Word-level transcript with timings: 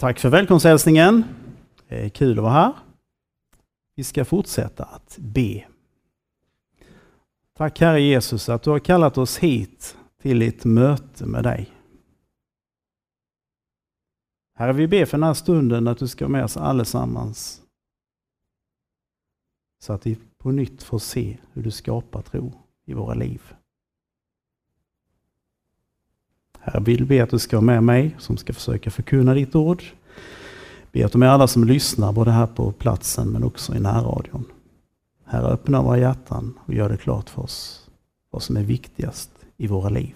Tack 0.00 0.18
för 0.18 0.28
välkomsthälsningen. 0.28 1.24
Det 1.88 2.04
är 2.04 2.08
kul 2.08 2.38
att 2.38 2.42
vara 2.42 2.52
här. 2.52 2.74
Vi 3.94 4.04
ska 4.04 4.24
fortsätta 4.24 4.84
att 4.84 5.18
be. 5.18 5.64
Tack 7.56 7.80
Herre 7.80 8.00
Jesus 8.00 8.48
att 8.48 8.62
du 8.62 8.70
har 8.70 8.78
kallat 8.78 9.18
oss 9.18 9.38
hit 9.38 9.96
till 10.22 10.42
ett 10.42 10.64
möte 10.64 11.26
med 11.26 11.42
dig. 11.42 11.70
Herre, 14.54 14.72
vi 14.72 14.88
ber 14.88 15.04
för 15.04 15.18
den 15.18 15.26
här 15.26 15.34
stunden 15.34 15.88
att 15.88 15.98
du 15.98 16.08
ska 16.08 16.28
med 16.28 16.44
oss 16.44 16.56
allesammans. 16.56 17.62
Så 19.82 19.92
att 19.92 20.06
vi 20.06 20.18
på 20.38 20.50
nytt 20.50 20.82
får 20.82 20.98
se 20.98 21.38
hur 21.52 21.62
du 21.62 21.70
skapar 21.70 22.22
tro 22.22 22.52
i 22.86 22.94
våra 22.94 23.14
liv. 23.14 23.54
Herre, 26.68 26.82
vill 26.82 27.04
be 27.04 27.22
att 27.22 27.30
du 27.30 27.38
ska 27.38 27.56
vara 27.56 27.64
med 27.64 27.82
mig 27.82 28.16
som 28.18 28.36
ska 28.36 28.52
försöka 28.52 28.90
förkunna 28.90 29.34
ditt 29.34 29.54
ord. 29.54 29.82
Be 30.92 31.06
att 31.06 31.12
du 31.12 31.18
med 31.18 31.32
alla 31.32 31.46
som 31.46 31.64
lyssnar, 31.64 32.12
både 32.12 32.30
här 32.30 32.46
på 32.46 32.72
platsen 32.72 33.28
men 33.28 33.44
också 33.44 33.74
i 33.74 33.80
närradion. 33.80 34.44
Herre, 35.24 35.46
öppna 35.46 35.82
våra 35.82 35.98
hjärtan 35.98 36.54
och 36.66 36.74
gör 36.74 36.88
det 36.88 36.96
klart 36.96 37.30
för 37.30 37.42
oss 37.42 37.88
vad 38.30 38.42
som 38.42 38.56
är 38.56 38.62
viktigast 38.62 39.30
i 39.56 39.66
våra 39.66 39.88
liv. 39.88 40.14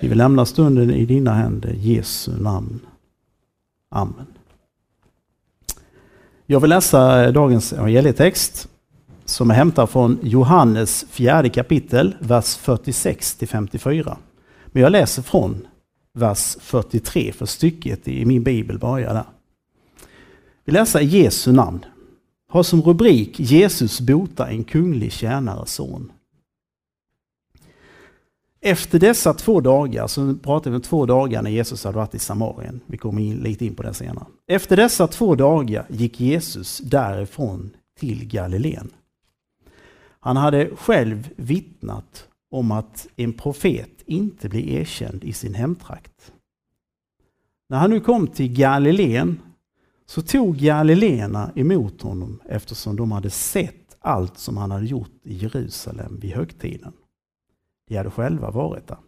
Vi 0.00 0.08
vill 0.08 0.18
lämna 0.18 0.46
stunden 0.46 0.90
i 0.90 1.06
dina 1.06 1.34
händer, 1.34 1.72
Jesu 1.72 2.42
namn. 2.42 2.80
Amen. 3.90 4.26
Jag 6.46 6.60
vill 6.60 6.70
läsa 6.70 7.32
dagens 7.32 7.72
evangelietext 7.72 8.68
som 9.24 9.50
är 9.50 9.54
hämtad 9.54 9.90
från 9.90 10.18
Johannes 10.22 11.06
fjärde 11.10 11.48
kapitel, 11.48 12.14
vers 12.20 12.56
46 12.56 13.34
till 13.34 13.48
54. 13.48 14.18
Men 14.78 14.82
jag 14.82 14.92
läser 14.92 15.22
från 15.22 15.66
vers 16.12 16.56
43, 16.60 17.32
för 17.32 17.46
stycket 17.46 18.08
i 18.08 18.24
min 18.24 18.42
bibel 18.42 18.78
börjar 18.78 19.14
där. 19.14 19.24
Vi 20.64 20.72
läser 20.72 21.00
i 21.00 21.04
Jesu 21.04 21.52
namn. 21.52 21.84
Har 22.48 22.62
som 22.62 22.82
rubrik 22.82 23.40
Jesus 23.40 24.00
bota 24.00 24.48
en 24.48 24.64
kunglig 24.64 25.12
tjänares 25.12 25.74
son. 25.74 26.12
Efter 28.60 28.98
dessa 28.98 29.34
två 29.34 29.60
dagar, 29.60 30.06
så 30.06 30.34
pratar 30.34 30.70
vi 30.70 30.76
om 30.76 30.82
två 30.82 31.06
dagar 31.06 31.42
när 31.42 31.50
Jesus 31.50 31.84
hade 31.84 31.96
varit 31.96 32.14
i 32.14 32.18
Samarien. 32.18 32.80
Vi 32.86 32.96
kommer 32.96 33.22
in, 33.22 33.36
lite 33.36 33.66
in 33.66 33.74
på 33.74 33.82
det 33.82 33.94
senare. 33.94 34.26
Efter 34.46 34.76
dessa 34.76 35.06
två 35.06 35.34
dagar 35.34 35.86
gick 35.88 36.20
Jesus 36.20 36.78
därifrån 36.78 37.70
till 38.00 38.28
Galileen. 38.28 38.90
Han 40.20 40.36
hade 40.36 40.70
själv 40.76 41.28
vittnat 41.36 42.27
om 42.50 42.70
att 42.70 43.08
en 43.16 43.32
profet 43.32 44.02
inte 44.06 44.48
blir 44.48 44.68
erkänd 44.68 45.24
i 45.24 45.32
sin 45.32 45.54
hemtrakt. 45.54 46.32
När 47.68 47.78
han 47.78 47.90
nu 47.90 48.00
kom 48.00 48.26
till 48.26 48.56
Galileen 48.56 49.40
så 50.06 50.22
tog 50.22 50.56
galileerna 50.56 51.52
emot 51.54 52.02
honom 52.02 52.40
eftersom 52.44 52.96
de 52.96 53.12
hade 53.12 53.30
sett 53.30 53.96
allt 54.00 54.38
som 54.38 54.56
han 54.56 54.70
hade 54.70 54.86
gjort 54.86 55.20
i 55.22 55.34
Jerusalem 55.34 56.18
vid 56.20 56.30
högtiden. 56.30 56.92
De 57.88 57.96
hade 57.96 58.10
själva 58.10 58.50
varit 58.50 58.86
där. 58.86 58.98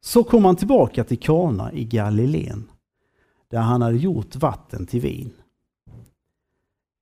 Så 0.00 0.24
kom 0.24 0.44
han 0.44 0.56
tillbaka 0.56 1.04
till 1.04 1.18
Kana 1.18 1.72
i 1.72 1.84
Galileen 1.84 2.70
där 3.48 3.58
han 3.58 3.82
hade 3.82 3.96
gjort 3.96 4.36
vatten 4.36 4.86
till 4.86 5.00
vin. 5.00 5.32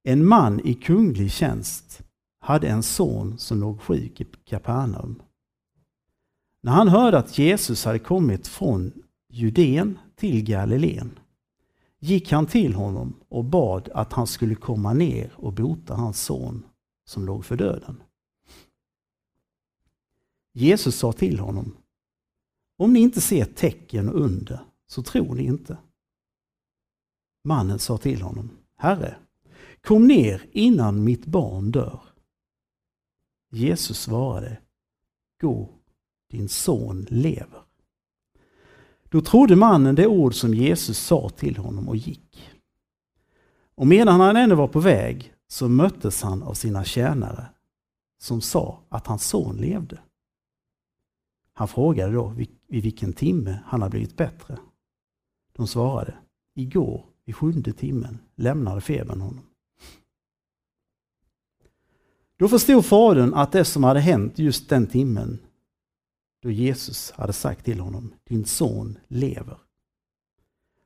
En 0.02 0.26
man 0.26 0.60
i 0.60 0.74
kunglig 0.74 1.30
tjänst 1.30 2.02
hade 2.46 2.68
en 2.68 2.82
son 2.82 3.38
som 3.38 3.60
låg 3.60 3.80
sjuk 3.80 4.20
i 4.20 4.24
Kapernaum. 4.44 5.22
När 6.62 6.72
han 6.72 6.88
hörde 6.88 7.18
att 7.18 7.38
Jesus 7.38 7.84
hade 7.84 7.98
kommit 7.98 8.46
från 8.46 8.92
Judeen 9.28 9.98
till 10.16 10.44
Galileen 10.44 11.18
gick 11.98 12.32
han 12.32 12.46
till 12.46 12.74
honom 12.74 13.14
och 13.28 13.44
bad 13.44 13.88
att 13.94 14.12
han 14.12 14.26
skulle 14.26 14.54
komma 14.54 14.92
ner 14.92 15.32
och 15.36 15.52
bota 15.52 15.94
hans 15.94 16.22
son 16.22 16.64
som 17.04 17.26
låg 17.26 17.44
för 17.44 17.56
döden. 17.56 18.02
Jesus 20.52 20.96
sa 20.96 21.12
till 21.12 21.38
honom, 21.38 21.76
om 22.78 22.92
ni 22.92 23.00
inte 23.00 23.20
ser 23.20 23.44
tecken 23.44 24.08
och 24.08 24.20
under 24.20 24.60
så 24.86 25.02
tror 25.02 25.34
ni 25.34 25.42
inte. 25.42 25.76
Mannen 27.44 27.78
sa 27.78 27.98
till 27.98 28.22
honom, 28.22 28.50
Herre, 28.76 29.16
kom 29.80 30.06
ner 30.06 30.46
innan 30.52 31.04
mitt 31.04 31.26
barn 31.26 31.70
dör. 31.70 32.00
Jesus 33.56 34.00
svarade, 34.00 34.58
gå, 35.40 35.68
din 36.30 36.48
son 36.48 37.06
lever. 37.10 37.62
Då 39.08 39.20
trodde 39.20 39.56
mannen 39.56 39.94
det 39.94 40.06
ord 40.06 40.34
som 40.34 40.54
Jesus 40.54 40.98
sa 40.98 41.28
till 41.28 41.56
honom 41.56 41.88
och 41.88 41.96
gick. 41.96 42.50
Och 43.74 43.86
medan 43.86 44.20
han 44.20 44.36
ännu 44.36 44.54
var 44.54 44.68
på 44.68 44.80
väg 44.80 45.32
så 45.48 45.68
möttes 45.68 46.22
han 46.22 46.42
av 46.42 46.54
sina 46.54 46.84
tjänare 46.84 47.46
som 48.18 48.40
sa 48.40 48.82
att 48.88 49.06
hans 49.06 49.26
son 49.26 49.56
levde. 49.56 49.98
Han 51.52 51.68
frågade 51.68 52.12
då 52.12 52.28
vid 52.28 52.50
vilken 52.68 53.12
timme 53.12 53.58
han 53.66 53.82
hade 53.82 53.90
blivit 53.90 54.16
bättre. 54.16 54.58
De 55.52 55.66
svarade, 55.66 56.14
igår 56.54 57.06
vid 57.24 57.36
sjunde 57.36 57.72
timmen 57.72 58.18
lämnade 58.34 58.80
febern 58.80 59.20
honom. 59.20 59.44
Då 62.36 62.48
förstod 62.48 62.86
fadern 62.86 63.34
att 63.34 63.52
det 63.52 63.64
som 63.64 63.84
hade 63.84 64.00
hänt 64.00 64.38
just 64.38 64.68
den 64.68 64.86
timmen 64.86 65.38
då 66.42 66.50
Jesus 66.50 67.10
hade 67.10 67.32
sagt 67.32 67.64
till 67.64 67.80
honom, 67.80 68.14
din 68.24 68.44
son 68.44 68.98
lever. 69.08 69.58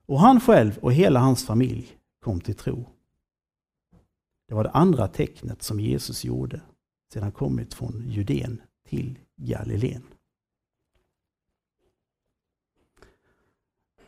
Och 0.06 0.20
han 0.20 0.40
själv 0.40 0.78
och 0.78 0.92
hela 0.92 1.20
hans 1.20 1.46
familj 1.46 1.96
kom 2.20 2.40
till 2.40 2.54
tro. 2.54 2.88
Det 4.48 4.54
var 4.54 4.64
det 4.64 4.70
andra 4.70 5.08
tecknet 5.08 5.62
som 5.62 5.80
Jesus 5.80 6.24
gjorde 6.24 6.60
sedan 7.12 7.22
han 7.22 7.32
kommit 7.32 7.74
från 7.74 8.04
Judeen 8.08 8.62
till 8.88 9.18
Galileen. 9.36 10.02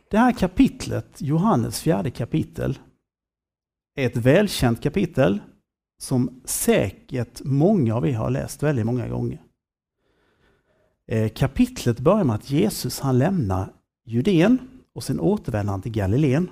Det 0.07 0.17
här 0.17 0.31
kapitlet, 0.31 1.21
Johannes 1.21 1.81
fjärde 1.81 2.11
kapitel, 2.11 2.79
är 3.95 4.05
ett 4.05 4.17
välkänt 4.17 4.83
kapitel 4.83 5.39
som 6.03 6.41
säkert 6.45 7.43
många 7.43 7.95
av 7.95 8.07
er 8.07 8.13
har 8.13 8.29
läst 8.29 8.63
väldigt 8.63 8.85
många 8.85 9.07
gånger. 9.07 9.41
Eh, 11.07 11.29
kapitlet 11.29 11.99
börjar 11.99 12.23
med 12.23 12.35
att 12.35 12.49
Jesus 12.49 12.99
han 12.99 13.17
lämnar 13.17 13.73
Judeen 14.05 14.57
och 14.93 15.03
sen 15.03 15.19
återvänder 15.19 15.71
han 15.71 15.81
till 15.81 15.91
Galileen. 15.91 16.51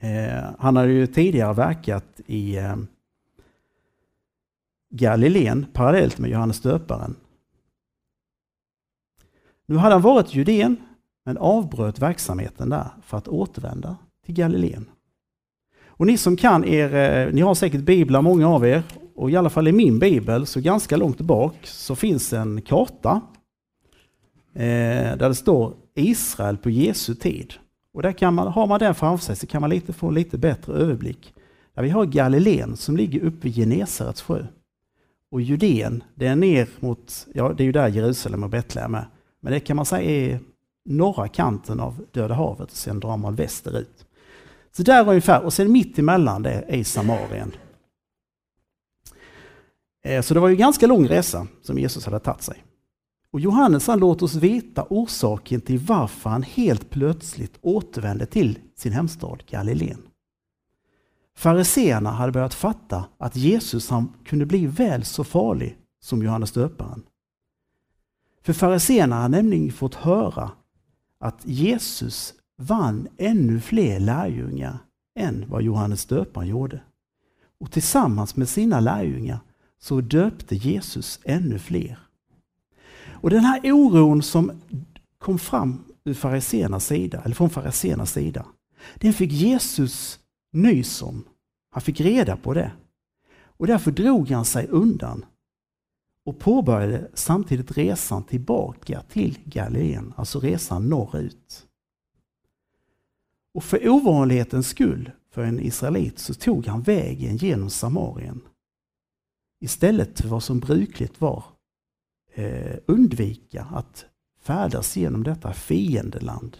Eh, 0.00 0.44
han 0.58 0.76
hade 0.76 0.92
ju 0.92 1.06
tidigare 1.06 1.54
verkat 1.54 2.20
i 2.26 2.56
eh, 2.56 2.76
Galileen 4.90 5.66
parallellt 5.72 6.18
med 6.18 6.30
Johannes 6.30 6.60
döparen. 6.60 7.16
Nu 9.66 9.76
hade 9.76 9.94
han 9.94 10.02
varit 10.02 10.34
i 10.34 10.38
Judeen 10.38 10.76
men 11.24 11.38
avbröt 11.38 11.98
verksamheten 11.98 12.68
där 12.68 12.88
för 13.02 13.18
att 13.18 13.28
återvända 13.28 13.96
till 14.24 14.34
Galileen. 14.34 14.90
Och 15.96 16.06
ni 16.06 16.18
som 16.18 16.36
kan 16.36 16.64
er, 16.64 16.94
eh, 16.94 17.32
ni 17.32 17.40
har 17.40 17.54
säkert 17.54 17.80
biblar 17.80 18.22
många 18.22 18.48
av 18.48 18.66
er 18.66 18.82
och 19.14 19.30
i 19.30 19.36
alla 19.36 19.50
fall 19.50 19.68
i 19.68 19.72
min 19.72 19.98
bibel, 19.98 20.46
så 20.46 20.60
ganska 20.60 20.96
långt 20.96 21.20
bak, 21.20 21.54
så 21.62 21.96
finns 21.96 22.32
en 22.32 22.62
karta 22.62 23.20
eh, 24.54 25.16
där 25.16 25.28
det 25.28 25.34
står 25.34 25.74
Israel 25.94 26.56
på 26.56 26.70
Jesu 26.70 27.14
tid. 27.14 27.54
Och 27.92 28.02
där 28.02 28.12
kan 28.12 28.34
man, 28.34 28.52
har 28.52 28.66
man 28.66 28.78
den 28.78 28.94
framför 28.94 29.24
sig 29.24 29.36
så 29.36 29.46
kan 29.46 29.60
man 29.60 29.70
lite 29.70 29.92
få 29.92 30.08
en 30.08 30.14
lite 30.14 30.38
bättre 30.38 30.72
överblick. 30.72 31.34
Där 31.74 31.82
vi 31.82 31.90
har 31.90 32.04
Galileen 32.04 32.76
som 32.76 32.96
ligger 32.96 33.20
uppe 33.20 33.38
vid 33.40 33.54
Genesarets 33.54 34.22
sjö. 34.22 34.46
Och 35.30 35.40
Judeen, 35.40 36.04
det 36.14 36.26
är 36.26 36.36
ner 36.36 36.68
mot, 36.80 37.26
ja 37.34 37.52
det 37.52 37.62
är 37.62 37.66
ju 37.66 37.72
där 37.72 37.88
Jerusalem 37.88 38.42
och 38.42 38.50
Betlehem 38.50 38.94
är. 38.94 39.08
Men 39.40 39.52
det 39.52 39.60
kan 39.60 39.76
man 39.76 39.86
säga 39.86 40.32
är 40.32 40.40
norra 40.84 41.28
kanten 41.28 41.80
av 41.80 42.04
Döda 42.12 42.34
havet 42.34 42.70
och 42.70 42.76
sen 42.76 43.00
drar 43.00 43.16
man 43.16 43.34
västerut. 43.34 44.03
Så 44.76 44.82
där 44.82 45.08
ungefär, 45.08 45.42
och 45.42 45.52
sen 45.52 45.72
mitt 45.72 45.98
emellan 45.98 46.42
det 46.42 46.64
är 46.68 46.84
Samarien. 46.84 47.52
Eh, 50.04 50.22
så 50.22 50.34
det 50.34 50.40
var 50.40 50.48
ju 50.48 50.52
en 50.52 50.58
ganska 50.58 50.86
lång 50.86 51.08
resa 51.08 51.46
som 51.62 51.78
Jesus 51.78 52.04
hade 52.04 52.18
tagit 52.18 52.42
sig. 52.42 52.64
Och 53.30 53.40
Johannes 53.40 53.86
han 53.86 53.98
låter 53.98 54.24
oss 54.24 54.34
veta 54.34 54.86
orsaken 54.90 55.60
till 55.60 55.78
varför 55.78 56.30
han 56.30 56.42
helt 56.42 56.90
plötsligt 56.90 57.58
återvände 57.60 58.26
till 58.26 58.58
sin 58.76 58.92
hemstad 58.92 59.42
Galileen. 59.50 60.02
Fariseerna 61.36 62.10
hade 62.10 62.32
börjat 62.32 62.54
fatta 62.54 63.04
att 63.18 63.36
Jesus 63.36 63.90
han 63.90 64.12
kunde 64.24 64.46
bli 64.46 64.66
väl 64.66 65.04
så 65.04 65.24
farlig 65.24 65.78
som 66.00 66.22
Johannes 66.22 66.52
döparen. 66.52 67.02
För 68.42 68.52
fariseerna 68.52 69.16
hade 69.16 69.36
nämligen 69.36 69.72
fått 69.72 69.94
höra 69.94 70.50
att 71.20 71.40
Jesus 71.44 72.34
vann 72.56 73.08
ännu 73.16 73.60
fler 73.60 74.00
lärjungar 74.00 74.78
än 75.18 75.44
vad 75.48 75.62
Johannes 75.62 76.06
döparen 76.06 76.48
gjorde. 76.48 76.80
Och 77.60 77.70
tillsammans 77.70 78.36
med 78.36 78.48
sina 78.48 78.80
lärjungar 78.80 79.38
så 79.78 80.00
döpte 80.00 80.56
Jesus 80.56 81.20
ännu 81.24 81.58
fler. 81.58 81.98
Och 83.06 83.30
den 83.30 83.44
här 83.44 83.60
oron 83.72 84.22
som 84.22 84.52
kom 85.18 85.38
fram 85.38 85.84
ur 86.04 86.14
fariséernas 86.14 86.86
sida, 86.86 87.22
eller 87.24 87.34
från 87.34 87.50
fariséernas 87.50 88.12
sida, 88.12 88.46
den 88.94 89.12
fick 89.12 89.32
Jesus 89.32 90.18
nys 90.52 91.02
om. 91.02 91.24
Han 91.70 91.82
fick 91.82 92.00
reda 92.00 92.36
på 92.36 92.54
det. 92.54 92.72
Och 93.56 93.66
därför 93.66 93.90
drog 93.90 94.30
han 94.30 94.44
sig 94.44 94.66
undan 94.66 95.24
och 96.26 96.38
påbörjade 96.38 97.10
samtidigt 97.14 97.76
resan 97.76 98.22
tillbaka 98.22 99.02
till 99.02 99.38
Galileen, 99.44 100.12
alltså 100.16 100.40
resan 100.40 100.88
norrut. 100.88 101.66
Och 103.54 103.64
för 103.64 103.88
ovanlighetens 103.88 104.68
skull 104.68 105.10
för 105.30 105.44
en 105.44 105.60
israelit 105.60 106.18
så 106.18 106.34
tog 106.34 106.66
han 106.66 106.82
vägen 106.82 107.36
genom 107.36 107.70
Samarien. 107.70 108.40
Istället 109.60 110.20
för 110.20 110.28
vad 110.28 110.42
som 110.42 110.60
brukligt 110.60 111.20
var 111.20 111.44
eh, 112.32 112.76
undvika 112.86 113.62
att 113.62 114.06
färdas 114.40 114.96
genom 114.96 115.22
detta 115.22 115.52
fiendeland. 115.52 116.56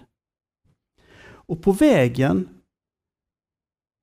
Och 1.46 1.62
på 1.62 1.73
vägen 1.73 2.49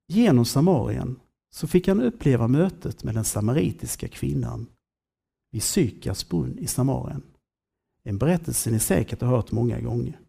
genom 0.07 0.45
Samarien 0.45 1.19
så 1.49 1.67
fick 1.67 1.88
han 1.88 2.01
uppleva 2.01 2.47
mötet 2.47 3.03
med 3.03 3.15
den 3.15 3.23
samaritiska 3.25 4.07
kvinnan 4.07 4.67
vid 5.51 5.63
Sykars 5.63 6.29
brunn 6.29 6.57
i 6.59 6.67
Samarien. 6.67 7.23
En 8.03 8.17
berättelse 8.17 8.71
ni 8.71 8.79
säkert 8.79 9.21
har 9.21 9.27
hört 9.27 9.51
många 9.51 9.79
gånger. 9.79 10.19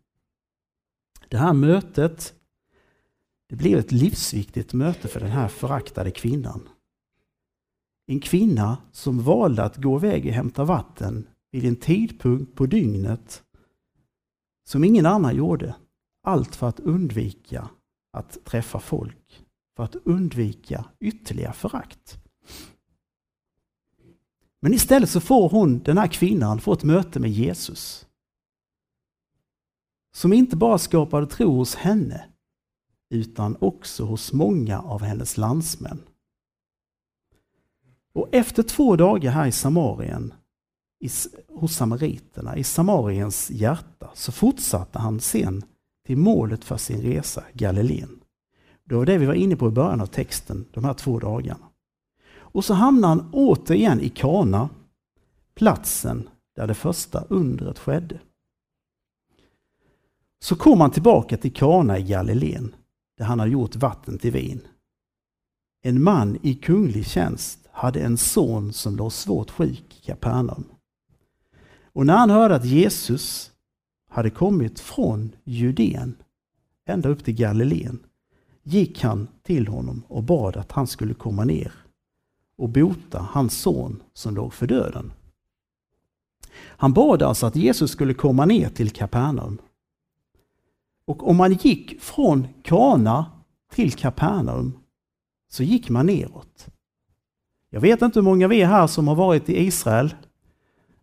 Det 1.29 1.39
här 1.39 1.53
mötet 1.53 2.35
det 3.53 3.57
blev 3.57 3.79
ett 3.79 3.93
livsviktigt 3.93 4.73
möte 4.73 5.09
för 5.09 5.21
den 5.21 5.31
här 5.31 5.49
föraktade 5.49 6.11
kvinnan. 6.11 6.69
En 8.07 8.21
kvinna 8.21 8.79
som 8.93 9.23
valde 9.23 9.65
att 9.65 9.77
gå 9.77 9.97
iväg 9.97 10.27
och 10.27 10.33
hämta 10.33 10.65
vatten 10.65 11.27
vid 11.51 11.65
en 11.65 11.77
tidpunkt 11.77 12.55
på 12.55 12.67
dygnet 12.67 13.43
som 14.69 14.85
ingen 14.85 15.07
annan 15.07 15.37
gjorde. 15.37 15.75
Allt 16.23 16.57
för 16.57 16.69
att 16.69 16.81
undvika 16.81 17.71
att 18.13 18.45
träffa 18.45 18.81
folk, 18.81 19.45
för 19.77 19.85
att 19.85 19.97
undvika 19.97 20.85
ytterligare 21.01 21.53
förakt. 21.53 22.19
Men 24.61 24.75
istället 24.75 25.11
så 25.11 25.21
får 25.21 25.49
hon, 25.49 25.79
den 25.79 25.99
här 25.99 26.09
kvinnan, 26.09 26.61
få 26.61 26.73
ett 26.73 26.85
möte 26.85 27.21
med 27.21 27.31
Jesus. 27.31 28.07
Som 30.15 30.33
inte 30.33 30.57
bara 30.57 30.79
skapade 30.79 31.27
tro 31.27 31.57
hos 31.57 31.75
henne, 31.75 32.32
utan 33.13 33.57
också 33.61 34.05
hos 34.05 34.33
många 34.33 34.81
av 34.81 35.03
hennes 35.03 35.37
landsmän. 35.37 36.01
Och 38.13 38.29
efter 38.33 38.63
två 38.63 38.97
dagar 38.97 39.31
här 39.31 39.47
i 39.47 39.53
Samarien, 39.53 40.35
i, 41.01 41.09
hos 41.49 41.77
samariterna, 41.77 42.57
i 42.57 42.65
Samariens 42.65 43.51
hjärta, 43.51 44.11
så 44.15 44.33
fortsatte 44.33 44.99
han 44.99 45.21
sen 45.21 45.63
till 46.07 46.17
målet 46.17 46.65
för 46.65 46.77
sin 46.77 47.03
resa, 47.03 47.45
Galileen. 47.53 48.21
Det 48.85 48.95
var 48.95 49.07
det 49.07 49.19
vi 49.19 49.27
var 49.27 49.35
inne 49.35 49.57
på 49.57 49.69
i 49.69 49.71
början 49.71 50.01
av 50.01 50.07
texten, 50.07 50.67
de 50.73 50.85
här 50.85 50.95
två 50.95 51.19
dagarna. 51.19 51.69
Och 52.35 52.65
så 52.65 52.75
hamnar 52.75 53.09
han 53.09 53.31
återigen 53.33 54.01
i 54.01 54.09
Kana, 54.09 54.69
platsen 55.55 56.29
där 56.57 56.67
det 56.67 56.75
första 56.75 57.25
undret 57.29 57.79
skedde. 57.79 58.21
Så 60.43 60.57
kom 60.57 60.81
han 60.81 60.91
tillbaka 60.91 61.37
till 61.37 61.53
Kana 61.53 61.99
i 61.99 62.03
Galileen, 62.03 62.75
där 63.23 63.27
han 63.27 63.39
har 63.39 63.47
gjort 63.47 63.77
vatten 63.77 64.19
till 64.19 64.33
vin. 64.33 64.61
En 65.83 66.03
man 66.03 66.39
i 66.43 66.55
kunglig 66.55 67.07
tjänst 67.07 67.59
hade 67.73 68.01
en 68.01 68.17
son 68.17 68.73
som 68.73 68.97
låg 68.97 69.13
svårt 69.13 69.51
sjuk 69.51 69.99
i 70.01 70.07
Kapernaum. 70.07 70.65
Och 71.93 72.07
när 72.07 72.17
han 72.17 72.31
hörde 72.31 72.55
att 72.55 72.65
Jesus 72.65 73.53
hade 74.11 74.31
kommit 74.31 74.81
från 74.81 75.33
Judeen 75.45 76.15
ända 76.87 77.09
upp 77.09 77.25
till 77.25 77.35
Galileen 77.35 77.99
gick 78.63 79.03
han 79.03 79.29
till 79.43 79.69
honom 79.69 80.03
och 80.09 80.23
bad 80.23 80.57
att 80.57 80.73
han 80.73 80.87
skulle 80.87 81.15
komma 81.15 81.45
ner 81.45 81.73
och 82.59 82.69
bota 82.69 83.29
hans 83.31 83.61
son 83.61 84.03
som 84.13 84.35
låg 84.35 84.55
för 84.55 84.67
döden. 84.67 85.13
Han 86.55 86.93
bad 86.93 87.23
alltså 87.23 87.47
att 87.47 87.57
Jesus 87.57 87.91
skulle 87.91 88.15
komma 88.15 88.45
ner 88.45 88.69
till 88.69 88.91
Kapernaum. 88.91 89.59
Och 91.05 91.29
om 91.29 91.37
man 91.37 91.53
gick 91.53 92.01
från 92.01 92.49
Kana 92.63 93.27
till 93.73 93.93
Kapernaum 93.93 94.79
så 95.51 95.63
gick 95.63 95.89
man 95.89 96.07
neråt. 96.07 96.67
Jag 97.71 97.81
vet 97.81 98.03
inte 98.03 98.19
hur 98.19 98.25
många 98.25 98.45
av 98.45 98.53
er 98.53 98.67
här 98.67 98.87
som 98.87 99.09
har 99.09 99.15
varit 99.15 99.49
i 99.49 99.63
Israel. 99.63 100.15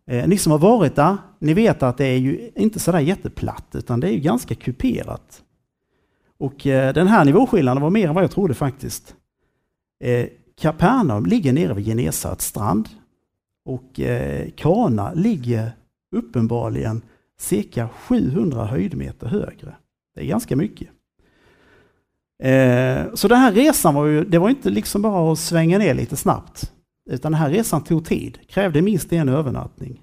Eh, 0.06 0.28
ni 0.28 0.38
som 0.38 0.52
har 0.52 0.58
varit 0.58 0.96
där, 0.96 1.16
ni 1.38 1.54
vet 1.54 1.82
att 1.82 1.96
det 1.96 2.06
är 2.06 2.16
ju 2.16 2.50
inte 2.56 2.80
sådär 2.80 3.00
jätteplatt 3.00 3.66
utan 3.72 4.00
det 4.00 4.08
är 4.08 4.12
ju 4.12 4.20
ganska 4.20 4.54
kuperat. 4.54 5.42
Och 6.38 6.66
eh, 6.66 6.94
den 6.94 7.06
här 7.06 7.24
nivåskillnaden 7.24 7.82
var 7.82 7.90
mer 7.90 8.08
än 8.08 8.14
vad 8.14 8.24
jag 8.24 8.30
trodde 8.30 8.54
faktiskt. 8.54 9.14
Eh, 10.04 10.26
Kapernaum 10.60 11.26
ligger 11.26 11.52
nere 11.52 11.74
vid 11.74 11.86
Genesarets 11.86 12.44
strand 12.44 12.88
och 13.64 14.00
eh, 14.00 14.50
Kana 14.56 15.12
ligger 15.12 15.72
uppenbarligen 16.16 17.02
cirka 17.38 17.88
700 17.88 18.64
höjdmeter 18.64 19.26
högre. 19.26 19.76
Det 20.20 20.24
är 20.24 20.28
ganska 20.28 20.56
mycket. 20.56 20.88
Eh, 22.42 23.14
så 23.14 23.28
den 23.28 23.38
här 23.38 23.52
resan 23.52 23.94
var 23.94 24.06
ju, 24.06 24.24
det 24.24 24.38
var 24.38 24.50
inte 24.50 24.70
liksom 24.70 25.02
bara 25.02 25.32
att 25.32 25.38
svänga 25.38 25.78
ner 25.78 25.94
lite 25.94 26.16
snabbt. 26.16 26.72
Utan 27.10 27.32
den 27.32 27.40
här 27.40 27.50
resan 27.50 27.84
tog 27.84 28.04
tid, 28.04 28.38
krävde 28.46 28.82
minst 28.82 29.12
en 29.12 29.28
övernattning. 29.28 30.02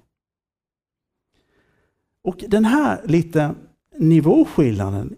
Och 2.24 2.44
den 2.48 2.64
här 2.64 3.02
lite 3.06 3.54
nivåskillnaden 3.96 5.16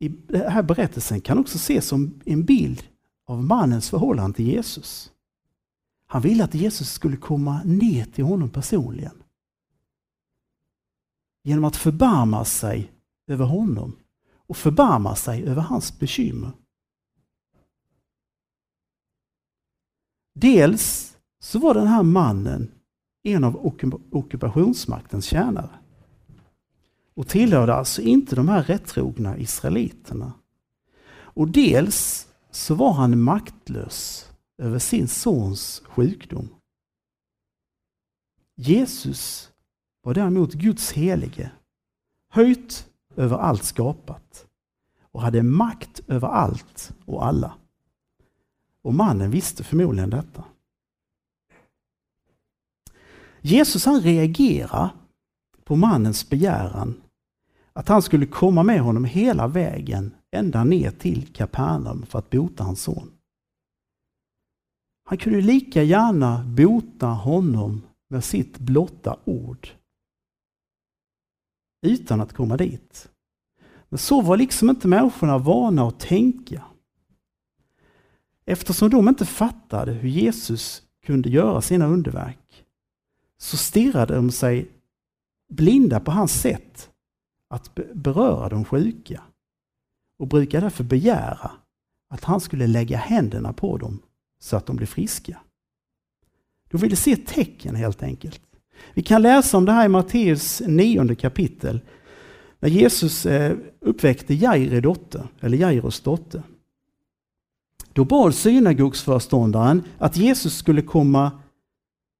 i 0.00 0.08
den 0.08 0.52
här 0.52 0.62
berättelsen 0.62 1.20
kan 1.20 1.38
också 1.38 1.56
ses 1.56 1.86
som 1.86 2.20
en 2.24 2.44
bild 2.44 2.82
av 3.26 3.44
mannens 3.44 3.90
förhållande 3.90 4.36
till 4.36 4.46
Jesus. 4.46 5.12
Han 6.06 6.22
ville 6.22 6.44
att 6.44 6.54
Jesus 6.54 6.92
skulle 6.92 7.16
komma 7.16 7.62
ner 7.64 8.04
till 8.04 8.24
honom 8.24 8.50
personligen. 8.50 9.22
Genom 11.44 11.64
att 11.64 11.76
förbarma 11.76 12.44
sig 12.44 12.92
över 13.30 13.44
honom 13.44 13.96
och 14.46 14.56
förbarma 14.56 15.16
sig 15.16 15.44
över 15.44 15.62
hans 15.62 15.98
bekymmer. 15.98 16.52
Dels 20.34 21.16
så 21.40 21.58
var 21.58 21.74
den 21.74 21.86
här 21.86 22.02
mannen 22.02 22.70
en 23.22 23.44
av 23.44 23.74
ockupationsmaktens 24.10 25.24
tjänare 25.24 25.78
och 27.14 27.28
tillhörde 27.28 27.74
alltså 27.74 28.02
inte 28.02 28.36
de 28.36 28.48
här 28.48 28.62
rättrogna 28.62 29.38
israeliterna. 29.38 30.32
Och 31.08 31.48
dels 31.48 32.28
så 32.50 32.74
var 32.74 32.92
han 32.92 33.20
maktlös 33.20 34.30
över 34.58 34.78
sin 34.78 35.08
sons 35.08 35.82
sjukdom. 35.84 36.48
Jesus 38.56 39.50
var 40.02 40.14
däremot 40.14 40.52
Guds 40.52 40.92
helige, 40.92 41.50
höjt 42.28 42.88
över 43.16 43.36
allt 43.36 43.64
skapat 43.64 44.46
och 45.00 45.22
hade 45.22 45.42
makt 45.42 46.00
över 46.08 46.28
allt 46.28 46.92
och 47.04 47.26
alla. 47.26 47.54
Och 48.82 48.94
mannen 48.94 49.30
visste 49.30 49.64
förmodligen 49.64 50.10
detta. 50.10 50.44
Jesus 53.40 53.86
han 53.86 54.00
reagerar 54.00 54.90
på 55.64 55.76
mannens 55.76 56.30
begäran 56.30 57.02
att 57.72 57.88
han 57.88 58.02
skulle 58.02 58.26
komma 58.26 58.62
med 58.62 58.80
honom 58.80 59.04
hela 59.04 59.48
vägen 59.48 60.14
ända 60.30 60.64
ner 60.64 60.90
till 60.90 61.26
Kapernaum 61.32 62.06
för 62.06 62.18
att 62.18 62.30
bota 62.30 62.64
hans 62.64 62.82
son. 62.82 63.12
Han 65.04 65.18
kunde 65.18 65.40
lika 65.40 65.82
gärna 65.82 66.44
bota 66.44 67.06
honom 67.06 67.82
med 68.08 68.24
sitt 68.24 68.58
blotta 68.58 69.16
ord. 69.24 69.68
Utan 71.82 72.20
att 72.20 72.32
komma 72.32 72.56
dit. 72.56 73.08
Men 73.88 73.98
så 73.98 74.20
var 74.20 74.36
liksom 74.36 74.70
inte 74.70 74.88
människorna 74.88 75.38
vana 75.38 75.88
att 75.88 76.00
tänka. 76.00 76.64
Eftersom 78.46 78.90
de 78.90 79.08
inte 79.08 79.26
fattade 79.26 79.92
hur 79.92 80.08
Jesus 80.08 80.82
kunde 81.06 81.28
göra 81.28 81.60
sina 81.60 81.86
underverk 81.86 82.64
så 83.38 83.56
stirrade 83.56 84.14
de 84.14 84.30
sig 84.30 84.68
blinda 85.48 86.00
på 86.00 86.10
hans 86.10 86.40
sätt 86.40 86.90
att 87.48 87.74
beröra 87.94 88.48
de 88.48 88.64
sjuka 88.64 89.22
och 90.18 90.28
brukade 90.28 90.66
därför 90.66 90.84
begära 90.84 91.50
att 92.08 92.24
han 92.24 92.40
skulle 92.40 92.66
lägga 92.66 92.96
händerna 92.96 93.52
på 93.52 93.78
dem 93.78 94.02
så 94.38 94.56
att 94.56 94.66
de 94.66 94.76
blev 94.76 94.86
friska. 94.86 95.40
De 96.70 96.78
ville 96.78 96.96
se 96.96 97.16
tecken 97.16 97.74
helt 97.74 98.02
enkelt. 98.02 98.42
Vi 98.94 99.02
kan 99.02 99.22
läsa 99.22 99.56
om 99.56 99.64
det 99.64 99.72
här 99.72 99.84
i 99.84 99.88
Matteus 99.88 100.62
nionde 100.66 101.14
kapitel 101.14 101.80
när 102.60 102.68
Jesus 102.68 103.26
eh, 103.26 103.56
uppväckte 103.80 104.34
Jairus 104.34 104.82
dotter, 104.82 105.28
eller 105.40 105.58
Jairos 105.58 106.00
dotter. 106.00 106.42
Då 107.92 108.04
bad 108.04 108.34
synagogsföreståndaren 108.34 109.82
att 109.98 110.16
Jesus 110.16 110.56
skulle 110.56 110.82
komma 110.82 111.30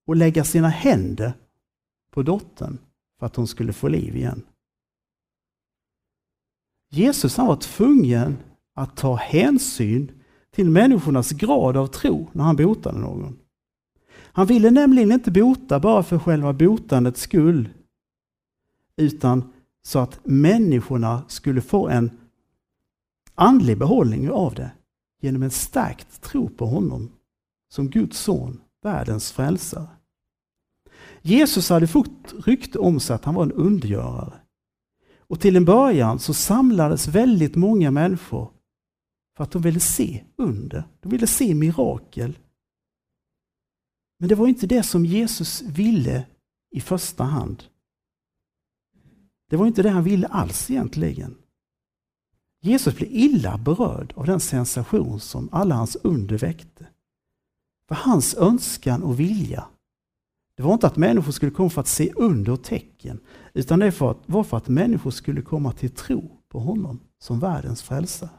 och 0.07 0.17
lägga 0.17 0.45
sina 0.45 0.69
händer 0.69 1.33
på 2.11 2.23
dottern 2.23 2.79
för 3.19 3.27
att 3.27 3.37
hon 3.37 3.47
skulle 3.47 3.73
få 3.73 3.89
liv 3.89 4.17
igen. 4.17 4.43
Jesus 6.91 7.37
han 7.37 7.47
var 7.47 7.57
tvungen 7.57 8.37
att 8.75 8.97
ta 8.97 9.17
hänsyn 9.17 10.11
till 10.51 10.71
människornas 10.71 11.31
grad 11.31 11.77
av 11.77 11.87
tro 11.87 12.29
när 12.33 12.45
han 12.45 12.57
botade 12.57 12.99
någon. 12.99 13.39
Han 14.37 14.47
ville 14.47 14.71
nämligen 14.71 15.13
inte 15.13 15.31
bota 15.31 15.81
bara 15.81 16.03
för 16.03 16.19
själva 16.19 16.53
botandets 16.53 17.21
skull, 17.21 17.69
utan 18.97 19.53
så 19.83 19.99
att 19.99 20.21
människorna 20.25 21.23
skulle 21.29 21.61
få 21.61 21.89
en 21.89 22.11
andlig 23.35 23.79
behållning 23.79 24.31
av 24.31 24.55
det 24.55 24.71
genom 25.23 25.43
en 25.43 25.51
stärkt 25.51 26.23
tro 26.23 26.49
på 26.49 26.67
honom 26.67 27.13
som 27.73 27.91
Guds 27.91 28.19
son, 28.19 28.61
världens 28.83 29.33
frälsare. 29.33 29.89
Jesus 31.23 31.69
hade 31.69 31.87
fått 31.87 32.35
rykte 32.47 32.79
om 32.79 33.01
sig 33.01 33.15
att 33.15 33.25
han 33.25 33.35
var 33.35 33.43
en 33.43 33.53
undergörare. 33.53 34.33
Och 35.19 35.41
till 35.41 35.57
en 35.57 35.65
början 35.65 36.19
så 36.19 36.35
samlades 36.35 37.09
väldigt 37.09 37.57
många 37.57 37.91
människor 37.91 38.51
för 39.37 39.45
att 39.45 39.51
de 39.51 39.63
ville 39.63 39.81
se 39.81 40.25
under, 40.37 40.85
de 41.01 41.09
ville 41.09 41.27
se 41.27 41.55
mirakel. 41.55 42.39
Men 44.19 44.29
det 44.29 44.35
var 44.35 44.47
inte 44.47 44.67
det 44.67 44.83
som 44.83 45.07
Jesus 45.07 45.63
ville 45.63 46.27
i 46.71 46.81
första 46.81 47.25
hand. 47.25 47.65
Det 49.51 49.57
var 49.57 49.67
inte 49.67 49.83
det 49.83 49.91
han 49.91 50.05
ville 50.05 50.27
alls 50.27 50.71
egentligen. 50.71 51.37
Jesus 52.61 52.97
blev 52.97 53.09
illa 53.13 53.59
berörd 53.59 54.13
av 54.17 54.27
den 54.27 54.41
sensation 54.41 55.21
som 55.21 55.49
alla 55.53 55.75
hans 55.75 55.97
under 55.97 56.39
väckte. 56.39 56.87
För 57.89 57.95
hans 57.95 58.35
önskan 58.35 59.03
och 59.03 59.21
vilja, 59.21 59.69
det 60.57 60.63
var 60.63 60.73
inte 60.73 60.87
att 60.87 60.97
människor 60.97 61.33
skulle 61.33 61.53
komma 61.53 61.71
för 61.71 61.81
att 61.81 61.89
se 61.89 62.13
under 62.13 62.53
och 62.53 62.65
tecken, 62.65 63.21
utan 63.55 63.79
det 63.79 64.01
var 64.27 64.45
för 64.45 64.57
att 64.57 64.69
människor 64.69 65.11
skulle 65.11 65.43
komma 65.43 65.73
till 65.73 65.91
tro 65.91 66.31
på 66.49 66.61
honom 66.61 67.01
som 67.19 67.41
världens 67.41 67.83
frälsare. 67.83 68.31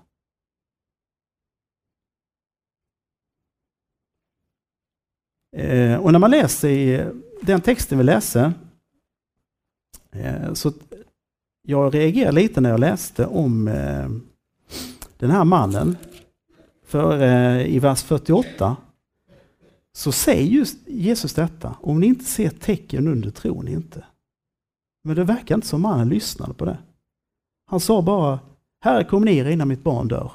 Eh, 5.55 5.95
och 5.95 6.11
när 6.11 6.19
man 6.19 6.31
läser 6.31 6.69
i 6.69 7.11
den 7.41 7.61
texten 7.61 7.97
vi 7.97 8.03
läser, 8.03 8.53
eh, 10.11 10.53
så 10.53 10.71
jag 11.61 11.95
reagerade 11.95 12.35
lite 12.35 12.61
när 12.61 12.69
jag 12.69 12.79
läste 12.79 13.25
om 13.25 13.67
eh, 13.67 14.09
den 15.17 15.31
här 15.31 15.45
mannen. 15.45 15.97
För 16.85 17.21
eh, 17.21 17.75
i 17.75 17.79
vers 17.79 18.03
48 18.03 18.77
så 19.93 20.11
säger 20.11 20.43
just 20.43 20.87
Jesus 20.87 21.33
detta, 21.33 21.75
om 21.81 21.99
ni 21.99 22.07
inte 22.07 22.25
ser 22.25 22.49
tecken 22.49 23.07
under 23.07 23.31
tror 23.31 23.63
ni 23.63 23.71
inte. 23.71 24.05
Men 25.03 25.15
det 25.15 25.23
verkar 25.23 25.55
inte 25.55 25.67
som 25.67 25.81
mannen 25.81 26.09
lyssnade 26.09 26.53
på 26.53 26.65
det. 26.65 26.77
Han 27.65 27.79
sa 27.79 28.01
bara, 28.01 28.39
Herre 28.79 29.03
kom 29.03 29.25
ner 29.25 29.45
innan 29.45 29.67
mitt 29.67 29.83
barn 29.83 30.07
dör. 30.07 30.31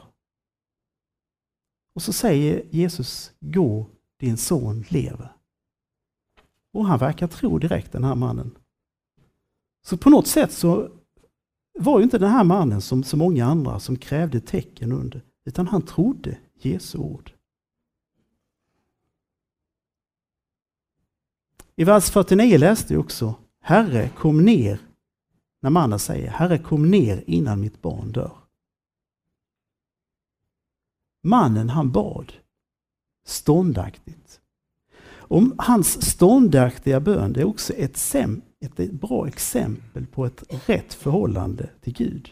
Och 1.94 2.02
så 2.02 2.12
säger 2.12 2.62
Jesus, 2.70 3.32
gå 3.40 3.86
din 4.22 4.36
son 4.36 4.84
lever. 4.88 5.32
Och 6.72 6.86
han 6.86 6.98
verkar 6.98 7.26
tro 7.26 7.58
direkt 7.58 7.92
den 7.92 8.04
här 8.04 8.14
mannen. 8.14 8.58
Så 9.86 9.96
på 9.96 10.10
något 10.10 10.26
sätt 10.26 10.52
så 10.52 10.90
var 11.78 11.98
ju 11.98 12.04
inte 12.04 12.18
den 12.18 12.30
här 12.30 12.44
mannen 12.44 12.80
som 12.80 13.04
så 13.04 13.16
många 13.16 13.46
andra 13.46 13.80
som 13.80 13.96
krävde 13.96 14.40
tecken 14.40 14.92
under, 14.92 15.22
utan 15.44 15.66
han 15.66 15.82
trodde 15.82 16.38
Jesu 16.54 16.98
ord. 16.98 17.32
I 21.76 21.84
vers 21.84 22.10
49 22.10 22.58
läste 22.58 22.94
vi 22.94 23.00
också 23.00 23.34
Herre 23.60 24.08
kom 24.08 24.44
ner, 24.44 24.80
när 25.60 25.70
mannen 25.70 25.98
säger 25.98 26.30
Herre 26.30 26.58
kom 26.58 26.90
ner 26.90 27.24
innan 27.26 27.60
mitt 27.60 27.82
barn 27.82 28.12
dör. 28.12 28.38
Mannen 31.22 31.68
han 31.68 31.92
bad 31.92 32.32
ståndaktigt. 33.24 34.40
Om 35.32 35.54
hans 35.58 36.10
ståndaktiga 36.10 37.00
bön 37.00 37.36
är 37.36 37.44
också 37.44 37.72
ett, 37.72 38.14
ett 38.60 38.92
bra 38.92 39.28
exempel 39.28 40.06
på 40.06 40.26
ett 40.26 40.68
rätt 40.68 40.94
förhållande 40.94 41.70
till 41.80 41.92
Gud. 41.92 42.30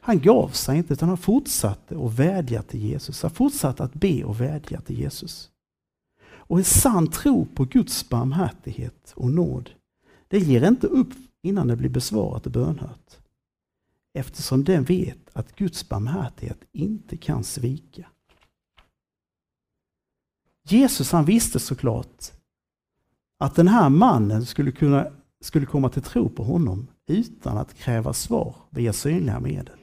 Han 0.00 0.20
gav 0.20 0.48
sig 0.48 0.78
inte 0.78 0.92
utan 0.92 1.08
han 1.08 1.18
fortsatte 1.18 1.98
att 1.98 2.18
vädja 2.18 2.62
till 2.62 2.80
Jesus. 2.80 3.22
Han 3.22 3.30
fortsatte 3.30 3.84
att 3.84 3.94
be 3.94 4.24
och 4.24 4.40
vädja 4.40 4.80
till 4.80 4.98
Jesus. 4.98 5.50
Och 6.28 6.58
en 6.58 6.64
sann 6.64 7.10
tro 7.10 7.46
på 7.46 7.64
Guds 7.64 8.08
barmhärtighet 8.08 9.12
och 9.16 9.30
nåd, 9.30 9.70
det 10.28 10.38
ger 10.38 10.68
inte 10.68 10.86
upp 10.86 11.12
innan 11.42 11.66
det 11.66 11.76
blir 11.76 11.90
besvarat 11.90 12.46
och 12.46 12.52
bönhört. 12.52 13.18
Eftersom 14.14 14.64
den 14.64 14.84
vet 14.84 15.18
att 15.32 15.56
Guds 15.56 15.88
barmhärtighet 15.88 16.58
inte 16.72 17.16
kan 17.16 17.44
svika. 17.44 18.06
Jesus 20.72 21.12
han 21.12 21.24
visste 21.24 21.58
såklart 21.58 22.32
att 23.38 23.54
den 23.54 23.68
här 23.68 23.88
mannen 23.88 24.46
skulle, 24.46 24.72
kunna, 24.72 25.12
skulle 25.40 25.66
komma 25.66 25.88
till 25.88 26.02
tro 26.02 26.28
på 26.28 26.44
honom 26.44 26.86
utan 27.06 27.58
att 27.58 27.74
kräva 27.74 28.12
svar 28.12 28.56
via 28.70 28.92
synliga 28.92 29.40
medel. 29.40 29.78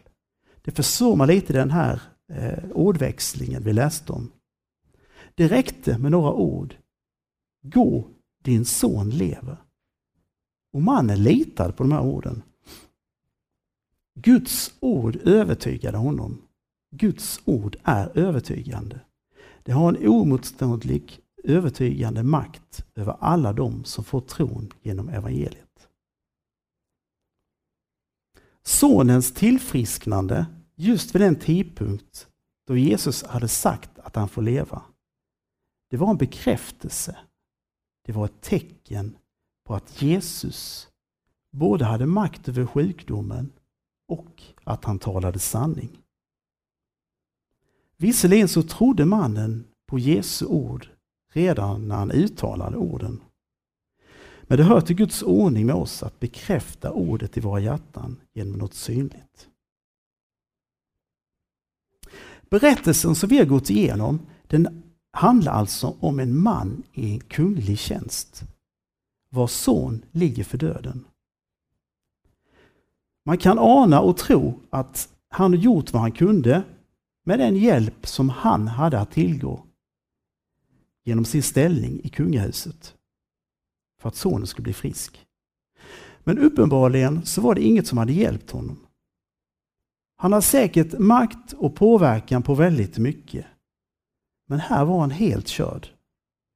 Det 0.62 0.72
förstår 0.72 1.16
man 1.16 1.28
lite 1.28 1.54
i 1.54 1.56
den 1.56 1.72
här 1.72 2.02
eh, 2.34 2.72
ordväxlingen 2.72 3.64
vi 3.64 3.74
läste 3.74 4.12
om. 4.12 4.32
Det 5.36 5.48
räckte 5.48 5.98
med 5.98 6.12
några 6.12 6.34
ord. 6.34 6.76
Gå, 7.62 8.08
din 8.44 8.66
son 8.66 9.10
lever. 9.10 9.58
Och 10.74 10.82
mannen 10.82 11.24
litade 11.24 11.74
på 11.74 11.84
de 11.84 11.92
här 11.92 12.02
orden. 12.02 12.42
Guds 14.16 14.74
ord 14.80 15.16
övertygade 15.16 15.98
honom. 15.98 16.42
Guds 16.92 17.42
ord 17.46 17.78
är 17.84 18.18
övertygande. 18.18 19.00
Det 19.66 19.72
har 19.72 19.90
en 19.90 20.08
omotståndlig 20.08 21.20
övertygande 21.44 22.24
makt 22.24 22.86
över 22.96 23.18
alla 23.20 23.54
dem 23.54 23.84
som 23.84 24.04
får 24.04 24.22
tron 24.22 24.74
genom 24.82 25.10
evangeliet. 25.10 25.90
Sonens 28.64 29.34
tillfrisknande 29.34 30.46
just 30.76 31.16
vid 31.16 31.22
den 31.22 31.36
tidpunkt 31.36 32.28
då 32.68 32.78
Jesus 32.78 33.24
hade 33.24 33.48
sagt 33.48 34.00
att 34.00 34.16
han 34.16 34.30
får 34.30 34.42
leva. 34.42 34.82
Det 35.90 35.98
var 35.98 36.10
en 36.10 36.18
bekräftelse. 36.18 37.18
Det 38.06 38.12
var 38.12 38.26
ett 38.26 38.42
tecken 38.42 39.18
på 39.66 39.76
att 39.76 40.02
Jesus 40.02 40.88
både 41.52 41.86
hade 41.86 42.06
makt 42.06 42.48
över 42.48 42.66
sjukdomen 42.66 43.52
och 44.08 44.44
att 44.64 44.86
han 44.86 45.00
talade 45.00 45.40
sanning. 45.40 46.05
Visserligen 47.98 48.48
så 48.48 48.64
trodde 48.64 49.06
mannen 49.06 49.68
på 49.88 50.00
Jesu 50.00 50.46
ord 50.46 50.88
redan 51.34 51.88
när 51.88 51.96
han 51.96 52.12
uttalade 52.12 52.78
orden. 52.78 53.22
Men 54.44 54.58
det 54.58 54.64
hör 54.64 54.82
till 54.82 54.96
Guds 54.96 55.24
ordning 55.24 55.66
med 55.66 55.76
oss 55.76 56.04
att 56.04 56.20
bekräfta 56.20 56.92
ordet 56.92 57.38
i 57.38 57.40
våra 57.40 57.60
hjärtan 57.60 58.22
genom 58.34 58.58
något 58.58 58.74
synligt. 58.74 59.50
Berättelsen 62.50 63.16
som 63.16 63.30
vi 63.30 63.38
har 63.38 63.46
gått 63.46 63.70
igenom 63.70 64.20
den 64.48 64.84
handlar 65.12 65.52
alltså 65.52 65.96
om 66.00 66.20
en 66.20 66.38
man 66.38 66.84
i 66.94 67.14
en 67.14 67.20
kunglig 67.20 67.80
tjänst 67.80 68.44
vars 69.30 69.52
son 69.52 70.06
ligger 70.12 70.44
för 70.44 70.58
döden. 70.58 71.06
Man 73.26 73.38
kan 73.38 73.60
ana 73.60 74.02
och 74.02 74.18
tro 74.18 74.60
att 74.70 75.10
han 75.30 75.54
gjort 75.54 75.94
vad 75.94 76.02
han 76.02 76.12
kunde 76.12 76.64
med 77.26 77.40
den 77.40 77.56
hjälp 77.56 78.08
som 78.08 78.30
han 78.30 78.68
hade 78.68 79.00
att 79.00 79.12
tillgå 79.12 79.66
genom 81.04 81.26
sin 81.26 81.44
ställning 81.44 82.02
i 82.04 82.10
kungahuset 82.10 82.96
för 84.02 84.10
att 84.10 84.16
sonen 84.16 84.48
skulle 84.48 84.64
bli 84.64 84.74
frisk. 84.74 85.26
Men 86.20 86.40
uppenbarligen 86.40 87.26
så 87.26 87.42
var 87.42 87.56
det 87.56 87.62
inget 87.62 87.88
som 87.88 87.98
hade 87.98 88.14
hjälpt 88.14 88.52
honom. 88.52 88.86
Han 90.18 90.34
har 90.34 90.42
säkert 90.42 91.00
makt 91.00 91.54
och 91.54 91.76
påverkan 91.76 92.44
på 92.44 92.56
väldigt 92.56 92.98
mycket. 92.98 93.46
Men 94.48 94.60
här 94.60 94.86
var 94.86 95.00
han 95.00 95.12
helt 95.12 95.48
körd. 95.48 95.88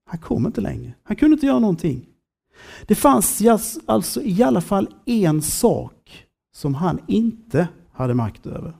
Han 0.05 0.19
kom 0.19 0.45
inte 0.45 0.61
längre. 0.61 0.93
Han 1.03 1.15
kunde 1.15 1.33
inte 1.33 1.45
göra 1.45 1.59
någonting. 1.59 2.05
Det 2.87 2.95
fanns 2.95 3.41
alltså 3.85 4.21
i 4.21 4.43
alla 4.43 4.61
fall 4.61 4.93
en 5.05 5.41
sak 5.41 6.27
som 6.55 6.75
han 6.75 6.99
inte 7.07 7.67
hade 7.91 8.13
makt 8.13 8.45
över. 8.45 8.73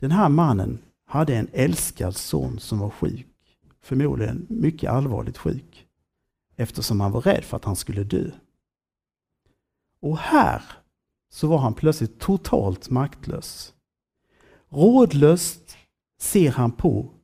Den 0.00 0.10
här 0.10 0.28
mannen 0.28 0.78
hade 1.04 1.36
en 1.36 1.48
älskad 1.52 2.16
son 2.16 2.58
som 2.58 2.78
var 2.78 2.90
sjuk, 2.90 3.58
förmodligen 3.80 4.46
mycket 4.50 4.90
allvarligt 4.90 5.38
sjuk, 5.38 5.86
eftersom 6.56 7.00
han 7.00 7.12
var 7.12 7.20
rädd 7.20 7.44
för 7.44 7.56
att 7.56 7.64
han 7.64 7.76
skulle 7.76 8.04
dö. 8.04 8.30
Och 10.00 10.18
här 10.18 10.62
så 11.30 11.48
var 11.48 11.58
han 11.58 11.74
plötsligt 11.74 12.20
totalt 12.20 12.90
maktlös. 12.90 13.74
Rådlöst 14.68 15.76
ser 16.18 16.50
han 16.50 16.72
på 16.72 17.14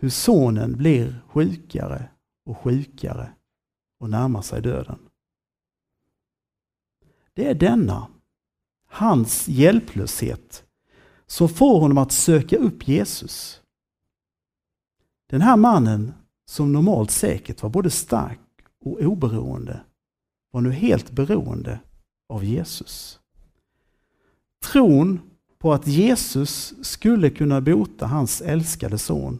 hur 0.00 0.10
sonen 0.10 0.76
blir 0.76 1.20
sjukare 1.28 2.10
och 2.44 2.58
sjukare 2.58 3.32
och 4.00 4.10
närmar 4.10 4.42
sig 4.42 4.62
döden. 4.62 4.98
Det 7.34 7.46
är 7.46 7.54
denna 7.54 8.08
hans 8.88 9.48
hjälplöshet, 9.48 10.64
som 11.30 11.48
får 11.48 11.80
honom 11.80 11.98
att 11.98 12.12
söka 12.12 12.56
upp 12.56 12.88
Jesus. 12.88 13.62
Den 15.26 15.40
här 15.40 15.56
mannen, 15.56 16.12
som 16.46 16.72
normalt 16.72 17.10
säkert 17.10 17.62
var 17.62 17.70
både 17.70 17.90
stark 17.90 18.40
och 18.84 19.00
oberoende, 19.00 19.80
var 20.50 20.60
nu 20.60 20.70
helt 20.70 21.10
beroende 21.10 21.80
av 22.28 22.44
Jesus. 22.44 23.20
Tron 24.64 25.20
på 25.58 25.72
att 25.72 25.86
Jesus 25.86 26.74
skulle 26.82 27.30
kunna 27.30 27.60
bota 27.60 28.06
hans 28.06 28.40
älskade 28.40 28.98
son, 28.98 29.38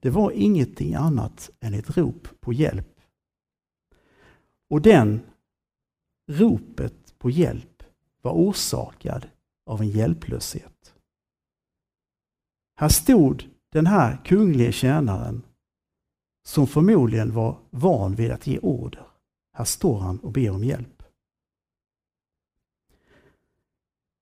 det 0.00 0.10
var 0.10 0.30
ingenting 0.30 0.94
annat 0.94 1.50
än 1.60 1.74
ett 1.74 1.96
rop 1.96 2.28
på 2.40 2.52
hjälp. 2.52 3.00
Och 4.70 4.82
den 4.82 5.20
ropet 6.30 7.18
på 7.18 7.30
hjälp 7.30 7.82
var 8.22 8.32
orsakad 8.32 9.26
av 9.66 9.80
en 9.80 9.88
hjälplöshet. 9.88 10.94
Här 12.76 12.88
stod 12.88 13.48
den 13.72 13.86
här 13.86 14.24
kunglige 14.24 14.72
tjänaren 14.72 15.42
som 16.46 16.66
förmodligen 16.66 17.34
var 17.34 17.58
van 17.70 18.14
vid 18.14 18.30
att 18.30 18.46
ge 18.46 18.58
order. 18.58 19.06
Här 19.52 19.64
står 19.64 19.98
han 19.98 20.18
och 20.18 20.32
ber 20.32 20.50
om 20.50 20.64
hjälp. 20.64 21.02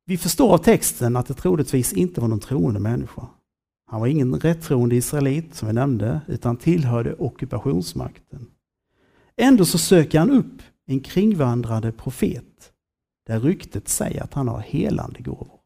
Vi 0.05 0.19
förstår 0.19 0.55
av 0.55 0.59
texten 0.59 1.17
att 1.17 1.27
det 1.27 1.35
troligtvis 1.35 1.93
inte 1.93 2.21
var 2.21 2.29
någon 2.29 2.41
troende 2.41 2.81
människa. 2.81 3.29
Han 3.87 4.01
var 4.01 4.07
ingen 4.07 4.41
rättroende 4.41 4.97
israelit 4.97 5.55
som 5.55 5.69
vi 5.69 5.75
nämnde, 5.75 6.21
utan 6.27 6.57
tillhörde 6.57 7.15
ockupationsmakten. 7.15 8.51
Ändå 9.37 9.65
så 9.65 9.79
söker 9.79 10.19
han 10.19 10.31
upp 10.31 10.63
en 10.87 11.01
kringvandrande 11.01 11.93
profet 11.93 12.72
där 13.33 13.41
ryktet 13.41 13.89
säger 13.89 14.23
att 14.23 14.35
han 14.35 14.49
har 14.49 14.61
helande 14.61 15.23
gåvor. 15.23 15.59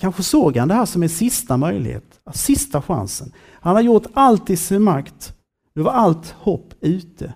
Kanske 0.00 0.22
såg 0.22 0.56
han 0.56 0.68
det 0.68 0.74
här 0.74 0.86
som 0.86 1.02
en 1.02 1.08
sista 1.08 1.56
möjlighet, 1.56 2.20
sista 2.32 2.82
chansen. 2.82 3.32
Han 3.50 3.74
har 3.74 3.82
gjort 3.82 4.06
allt 4.14 4.50
i 4.50 4.56
sin 4.56 4.82
makt. 4.82 5.34
Nu 5.74 5.82
var 5.82 5.92
allt 5.92 6.30
hopp 6.30 6.74
ute. 6.80 7.34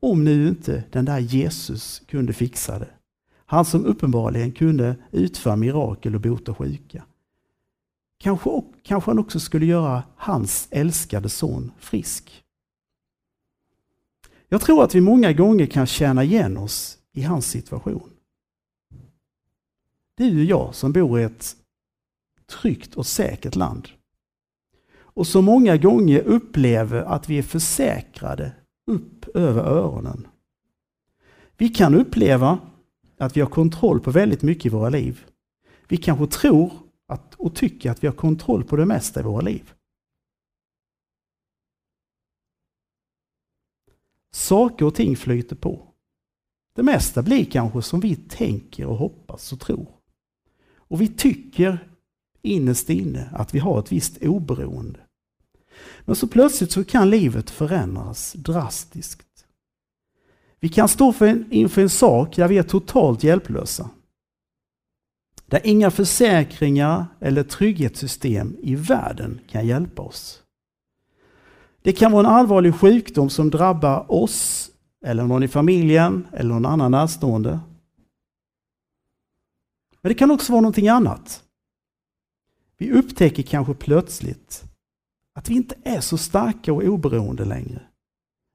Om 0.00 0.24
nu 0.24 0.48
inte 0.48 0.84
den 0.92 1.04
där 1.04 1.18
Jesus 1.18 2.02
kunde 2.08 2.32
fixa 2.32 2.78
det. 2.78 2.90
Han 3.46 3.64
som 3.64 3.84
uppenbarligen 3.84 4.52
kunde 4.52 4.96
utföra 5.10 5.56
mirakel 5.56 6.14
och 6.14 6.20
bota 6.20 6.54
sjuka. 6.54 7.04
Kanske, 8.18 8.62
kanske 8.82 9.10
han 9.10 9.18
också 9.18 9.40
skulle 9.40 9.66
göra 9.66 10.02
hans 10.16 10.68
älskade 10.70 11.28
son 11.28 11.72
frisk. 11.78 12.44
Jag 14.48 14.60
tror 14.60 14.84
att 14.84 14.94
vi 14.94 15.00
många 15.00 15.32
gånger 15.32 15.66
kan 15.66 15.86
känna 15.86 16.24
igen 16.24 16.56
oss 16.56 16.98
i 17.12 17.22
hans 17.22 17.46
situation. 17.46 18.13
Du 20.16 20.38
och 20.38 20.44
jag 20.44 20.74
som 20.74 20.92
bor 20.92 21.20
i 21.20 21.22
ett 21.22 21.56
tryggt 22.46 22.94
och 22.94 23.06
säkert 23.06 23.56
land. 23.56 23.88
Och 24.96 25.26
så 25.26 25.42
många 25.42 25.76
gånger 25.76 26.20
upplever 26.20 27.02
att 27.02 27.28
vi 27.28 27.38
är 27.38 27.42
försäkrade 27.42 28.52
upp 28.86 29.28
över 29.36 29.62
öronen. 29.62 30.28
Vi 31.56 31.68
kan 31.68 31.94
uppleva 31.94 32.58
att 33.18 33.36
vi 33.36 33.40
har 33.40 33.50
kontroll 33.50 34.00
på 34.00 34.10
väldigt 34.10 34.42
mycket 34.42 34.66
i 34.66 34.68
våra 34.68 34.88
liv. 34.88 35.24
Vi 35.88 35.96
kanske 35.96 36.26
tror 36.26 36.72
att, 37.06 37.34
och 37.34 37.54
tycker 37.54 37.90
att 37.90 38.02
vi 38.02 38.06
har 38.06 38.14
kontroll 38.14 38.64
på 38.64 38.76
det 38.76 38.86
mesta 38.86 39.20
i 39.20 39.22
våra 39.22 39.40
liv. 39.40 39.72
Saker 44.32 44.84
och 44.84 44.94
ting 44.94 45.16
flyter 45.16 45.56
på. 45.56 45.88
Det 46.74 46.82
mesta 46.82 47.22
blir 47.22 47.44
kanske 47.44 47.82
som 47.82 48.00
vi 48.00 48.16
tänker 48.16 48.86
och 48.86 48.96
hoppas 48.96 49.52
och 49.52 49.60
tror. 49.60 49.93
Och 50.88 51.00
vi 51.00 51.08
tycker 51.08 51.88
innerst 52.42 52.90
inne 52.90 53.28
att 53.32 53.54
vi 53.54 53.58
har 53.58 53.78
ett 53.78 53.92
visst 53.92 54.22
oberoende. 54.22 55.00
Men 56.00 56.16
så 56.16 56.26
plötsligt 56.26 56.72
så 56.72 56.84
kan 56.84 57.10
livet 57.10 57.50
förändras 57.50 58.32
drastiskt. 58.32 59.46
Vi 60.60 60.68
kan 60.68 60.88
stå 60.88 61.12
för 61.12 61.26
en, 61.26 61.52
inför 61.52 61.82
en 61.82 61.90
sak 61.90 62.36
där 62.36 62.48
vi 62.48 62.58
är 62.58 62.62
totalt 62.62 63.24
hjälplösa. 63.24 63.90
Där 65.46 65.60
inga 65.64 65.90
försäkringar 65.90 67.06
eller 67.20 67.42
trygghetssystem 67.42 68.56
i 68.62 68.74
världen 68.74 69.40
kan 69.48 69.66
hjälpa 69.66 70.02
oss. 70.02 70.42
Det 71.82 71.92
kan 71.92 72.12
vara 72.12 72.26
en 72.26 72.32
allvarlig 72.32 72.74
sjukdom 72.74 73.30
som 73.30 73.50
drabbar 73.50 74.12
oss, 74.12 74.70
eller 75.06 75.24
någon 75.24 75.42
i 75.42 75.48
familjen, 75.48 76.26
eller 76.32 76.50
någon 76.50 76.66
annan 76.66 76.90
närstående. 76.90 77.60
Men 80.04 80.10
det 80.10 80.14
kan 80.14 80.30
också 80.30 80.52
vara 80.52 80.60
någonting 80.60 80.88
annat. 80.88 81.44
Vi 82.76 82.92
upptäcker 82.92 83.42
kanske 83.42 83.74
plötsligt 83.74 84.64
att 85.34 85.48
vi 85.48 85.54
inte 85.54 85.74
är 85.84 86.00
så 86.00 86.18
starka 86.18 86.72
och 86.72 86.82
oberoende 86.82 87.44
längre 87.44 87.82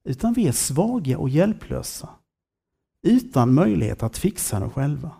utan 0.09 0.33
vi 0.33 0.47
är 0.47 0.51
svaga 0.51 1.17
och 1.17 1.29
hjälplösa 1.29 2.09
utan 3.07 3.53
möjlighet 3.53 4.03
att 4.03 4.17
fixa 4.17 4.59
det 4.59 4.69
själva. 4.69 5.11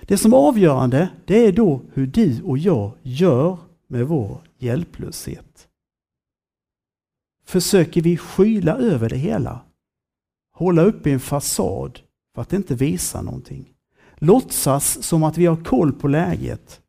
Det 0.00 0.18
som 0.18 0.32
är 0.32 0.36
avgörande 0.36 1.08
det 1.24 1.46
är 1.46 1.52
då 1.52 1.82
hur 1.92 2.06
du 2.06 2.42
och 2.42 2.58
jag 2.58 2.92
gör 3.02 3.58
med 3.86 4.06
vår 4.06 4.42
hjälplöshet. 4.58 5.68
Försöker 7.44 8.02
vi 8.02 8.16
skyla 8.16 8.76
över 8.76 9.08
det 9.08 9.16
hela? 9.16 9.60
Hålla 10.52 10.82
upp 10.82 11.06
en 11.06 11.20
fasad 11.20 12.00
för 12.34 12.42
att 12.42 12.52
inte 12.52 12.74
visa 12.74 13.22
någonting? 13.22 13.73
Låtsas 14.24 15.02
som 15.02 15.22
att 15.22 15.38
vi 15.38 15.46
har 15.46 15.64
koll 15.64 15.92
på 15.92 16.08
läget? 16.08 16.80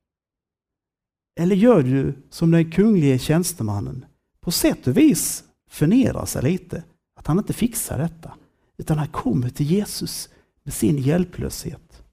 Eller 1.39 1.55
gör 1.55 1.83
du 1.83 2.15
som 2.29 2.51
den 2.51 2.71
kunglige 2.71 3.19
tjänstemannen? 3.19 4.05
På 4.41 4.51
sätt 4.51 4.87
och 4.87 4.97
vis 4.97 5.43
förnedrar 5.69 6.25
sig 6.25 6.43
lite. 6.43 6.83
Att 7.15 7.27
han 7.27 7.37
inte 7.37 7.53
fixar 7.53 7.97
detta. 7.97 8.33
Utan 8.77 8.97
han 8.97 9.07
kommer 9.07 9.49
till 9.49 9.65
Jesus 9.65 10.29
med 10.63 10.73
sin 10.73 10.97
hjälplöshet. 10.97 12.03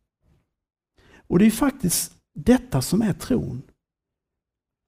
Och 1.27 1.39
det 1.39 1.47
är 1.47 1.51
faktiskt 1.51 2.13
detta 2.35 2.83
som 2.83 3.03
är 3.03 3.13
tron. 3.13 3.63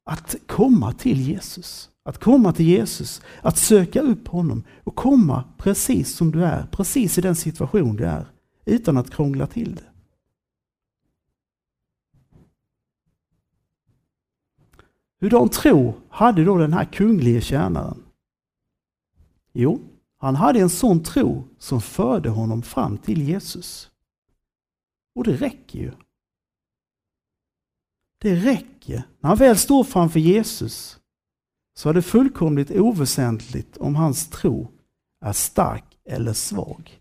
Att 0.05 0.37
komma 0.47 0.92
till 0.92 1.20
Jesus. 1.20 1.90
Att 2.05 2.18
komma 2.18 2.53
till 2.53 2.66
Jesus, 2.66 3.23
att 3.42 3.59
söka 3.59 4.01
upp 4.01 4.29
honom 4.29 4.64
och 4.85 4.94
komma 4.94 5.44
precis 5.59 6.16
som 6.16 6.31
du 6.31 6.44
är, 6.44 6.66
precis 6.66 7.18
i 7.18 7.20
den 7.20 7.37
situation 7.37 7.97
du 7.97 8.05
är, 8.05 8.27
utan 8.64 8.97
att 8.97 9.11
krångla 9.11 9.47
till 9.47 9.75
det. 9.75 9.93
Hurdan 15.25 15.49
tro 15.49 15.95
hade 16.09 16.45
då 16.45 16.57
den 16.57 16.73
här 16.73 16.85
kunglige 16.85 17.41
tjänaren? 17.41 18.03
Jo, 19.53 19.81
han 20.19 20.37
hade 20.37 20.61
en 20.61 20.71
sån 20.71 21.03
tro 21.03 21.49
som 21.59 21.81
förde 21.81 22.29
honom 22.29 22.63
fram 22.63 22.99
till 22.99 23.23
Jesus. 23.23 23.91
Och 25.15 25.25
det 25.25 25.37
räcker 25.37 25.79
ju. 25.79 25.93
Det 28.19 28.35
räcker. 28.35 29.03
När 29.21 29.29
han 29.29 29.39
väl 29.39 29.59
står 29.59 29.85
framför 29.85 30.21
Jesus 30.21 31.01
så 31.75 31.89
är 31.89 31.95
det 31.95 32.03
fullkomligt 32.03 32.71
oväsentligt 32.71 33.77
om 33.77 33.97
hans 33.97 34.31
tro 34.31 34.73
är 35.21 35.33
stark 35.33 35.99
eller 36.05 36.33
svag. 36.33 37.01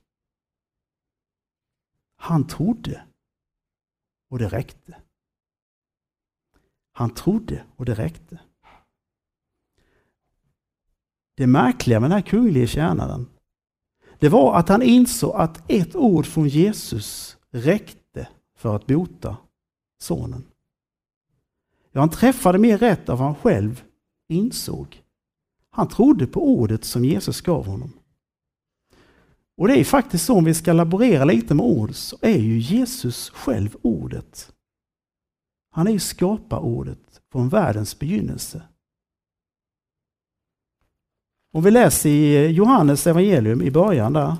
Han 2.15 2.47
trodde 2.47 3.03
och 4.29 4.39
det 4.39 4.47
räckte. 4.47 5.02
Han 6.93 7.09
trodde 7.09 7.63
och 7.75 7.85
det 7.85 7.93
räckte. 7.93 8.39
Det 11.35 11.47
märkliga 11.47 11.99
med 11.99 12.09
den 12.09 12.15
här 12.15 12.27
kunglige 12.27 12.67
tjänaren, 12.67 13.29
det 14.19 14.29
var 14.29 14.55
att 14.55 14.69
han 14.69 14.81
insåg 14.81 15.35
att 15.35 15.71
ett 15.71 15.95
ord 15.95 16.25
från 16.25 16.47
Jesus 16.47 17.37
räckte 17.51 18.27
för 18.57 18.75
att 18.75 18.87
bota 18.87 19.37
sonen. 20.01 20.43
Ja, 21.91 21.99
han 21.99 22.09
träffade 22.09 22.57
mer 22.57 22.77
rätt 22.77 23.09
av 23.09 23.17
vad 23.17 23.27
han 23.27 23.35
själv 23.35 23.83
insåg. 24.29 25.03
Han 25.69 25.87
trodde 25.87 26.27
på 26.27 26.47
ordet 26.47 26.85
som 26.85 27.05
Jesus 27.05 27.41
gav 27.41 27.65
honom. 27.65 27.93
Och 29.57 29.67
det 29.67 29.79
är 29.79 29.83
faktiskt 29.83 30.25
så 30.25 30.37
om 30.37 30.45
vi 30.45 30.53
ska 30.53 30.73
laborera 30.73 31.25
lite 31.25 31.53
med 31.53 31.65
ord 31.65 31.95
så 31.95 32.17
är 32.21 32.37
ju 32.37 32.59
Jesus 32.59 33.29
själv 33.29 33.77
ordet. 33.81 34.52
Han 35.75 35.87
är 35.87 35.91
ju 35.91 35.99
skaparordet 35.99 37.21
från 37.31 37.49
världens 37.49 37.99
begynnelse. 37.99 38.61
Om 41.51 41.63
vi 41.63 41.71
läser 41.71 42.09
i 42.09 42.47
Johannes 42.47 43.07
evangelium 43.07 43.61
i 43.61 43.71
början 43.71 44.13
där, 44.13 44.35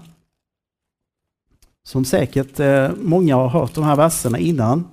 som 1.84 2.06
säkert 2.06 2.60
eh, 2.60 2.92
många 2.96 3.36
har 3.36 3.50
hört 3.50 3.76
de 3.76 3.84
här 3.84 3.96
verserna 3.96 4.40
innan. 4.40 4.88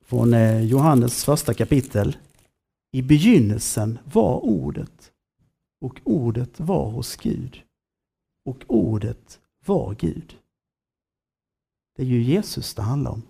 Från 0.00 0.34
eh, 0.34 0.60
Johannes 0.60 1.24
första 1.24 1.54
kapitel. 1.54 2.16
I 2.92 3.02
begynnelsen 3.02 3.98
var 4.04 4.44
ordet 4.44 5.12
och 5.80 6.00
ordet 6.04 6.60
var 6.60 6.90
hos 6.90 7.16
Gud 7.16 7.62
och 8.44 8.64
ordet 8.66 9.40
var 9.64 9.94
Gud. 9.94 10.36
Det 11.96 12.02
är 12.02 12.06
ju 12.06 12.22
Jesus 12.22 12.74
det 12.74 12.82
handlar 12.82 13.10
om. 13.10 13.22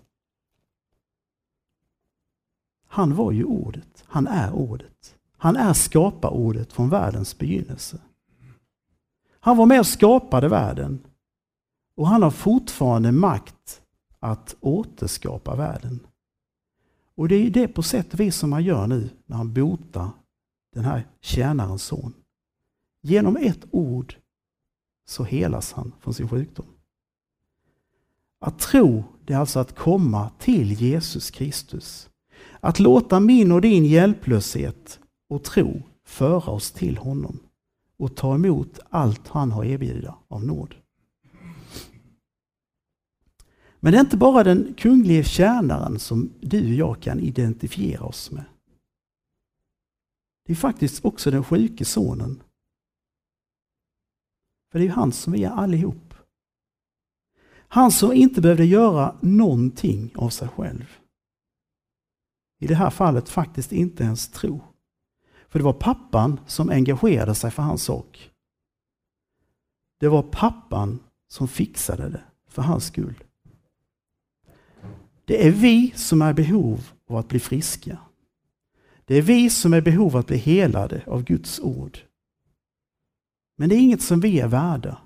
Han 2.87 3.15
var 3.15 3.31
ju 3.31 3.43
ordet, 3.43 4.03
han 4.07 4.27
är 4.27 4.53
ordet. 4.53 5.15
Han 5.37 5.55
är 5.55 5.73
skaparordet 5.73 6.73
från 6.73 6.89
världens 6.89 7.37
begynnelse. 7.37 8.01
Han 9.39 9.57
var 9.57 9.65
med 9.65 9.79
och 9.79 9.87
skapade 9.87 10.49
världen 10.49 10.99
och 11.95 12.07
han 12.07 12.23
har 12.23 12.31
fortfarande 12.31 13.11
makt 13.11 13.81
att 14.19 14.55
återskapa 14.59 15.55
världen. 15.55 15.99
Och 17.15 17.27
det 17.27 17.35
är 17.35 17.49
det 17.49 17.67
på 17.67 17.83
sätt 17.83 18.13
och 18.13 18.19
vis 18.19 18.35
som 18.35 18.53
han 18.53 18.63
gör 18.63 18.87
nu 18.87 19.09
när 19.25 19.37
han 19.37 19.53
botar 19.53 20.09
den 20.73 20.85
här 20.85 21.07
tjänarens 21.21 21.83
son. 21.83 22.13
Genom 23.01 23.37
ett 23.37 23.65
ord 23.71 24.15
så 25.05 25.23
helas 25.23 25.73
han 25.73 25.93
från 25.99 26.13
sin 26.13 26.29
sjukdom. 26.29 26.65
Att 28.39 28.59
tro, 28.59 29.03
det 29.25 29.33
är 29.33 29.37
alltså 29.37 29.59
att 29.59 29.75
komma 29.75 30.31
till 30.39 30.71
Jesus 30.71 31.31
Kristus. 31.31 32.09
Att 32.59 32.79
låta 32.79 33.19
min 33.19 33.51
och 33.51 33.61
din 33.61 33.85
hjälplöshet 33.85 34.99
och 35.29 35.43
tro 35.43 35.81
föra 36.05 36.51
oss 36.51 36.71
till 36.71 36.97
honom 36.97 37.39
och 37.97 38.15
ta 38.15 38.35
emot 38.35 38.79
allt 38.89 39.27
han 39.27 39.51
har 39.51 39.65
erbjuda 39.65 40.15
av 40.27 40.45
nåd. 40.45 40.75
Men 43.79 43.91
det 43.91 43.97
är 43.97 44.01
inte 44.01 44.17
bara 44.17 44.43
den 44.43 44.73
kunglige 44.77 45.23
tjänaren 45.23 45.99
som 45.99 46.29
du 46.39 46.67
och 46.67 46.73
jag 46.73 47.01
kan 47.01 47.19
identifiera 47.19 48.03
oss 48.03 48.31
med. 48.31 48.43
Det 50.45 50.53
är 50.53 50.55
faktiskt 50.55 51.05
också 51.05 51.31
den 51.31 51.43
sjuke 51.43 51.85
sonen. 51.85 52.43
För 54.71 54.79
det 54.79 54.85
är 54.85 54.89
han 54.89 55.11
som 55.11 55.33
vi 55.33 55.43
är 55.43 55.51
allihop. 55.51 56.13
Han 57.67 57.91
som 57.91 58.13
inte 58.13 58.41
behövde 58.41 58.65
göra 58.65 59.15
någonting 59.21 60.11
av 60.15 60.29
sig 60.29 60.47
själv. 60.47 60.97
I 62.59 62.67
det 62.67 62.75
här 62.75 62.89
fallet 62.89 63.29
faktiskt 63.29 63.71
inte 63.71 64.03
ens 64.03 64.27
tro. 64.27 64.61
För 65.49 65.59
det 65.59 65.65
var 65.65 65.73
pappan 65.73 66.39
som 66.47 66.69
engagerade 66.69 67.35
sig 67.35 67.51
för 67.51 67.63
hans 67.63 67.83
sak. 67.83 68.31
Det 69.99 70.07
var 70.07 70.21
pappan 70.21 70.99
som 71.27 71.47
fixade 71.47 72.09
det 72.09 72.23
för 72.47 72.61
hans 72.61 72.85
skull. 72.85 73.23
Det 75.25 75.47
är 75.47 75.51
vi 75.51 75.91
som 75.95 76.21
är 76.21 76.31
i 76.31 76.33
behov 76.33 76.89
av 77.09 77.17
att 77.17 77.27
bli 77.27 77.39
friska. 77.39 77.97
Det 79.05 79.15
är 79.15 79.21
vi 79.21 79.49
som 79.49 79.73
är 79.73 79.77
i 79.77 79.81
behov 79.81 80.15
av 80.15 80.19
att 80.19 80.27
bli 80.27 80.37
helade 80.37 81.03
av 81.07 81.23
Guds 81.23 81.59
ord. 81.59 81.97
Men 83.57 83.69
det 83.69 83.75
är 83.75 83.79
inget 83.79 84.01
som 84.01 84.19
vi 84.19 84.39
är 84.39 84.47
värda. 84.47 84.97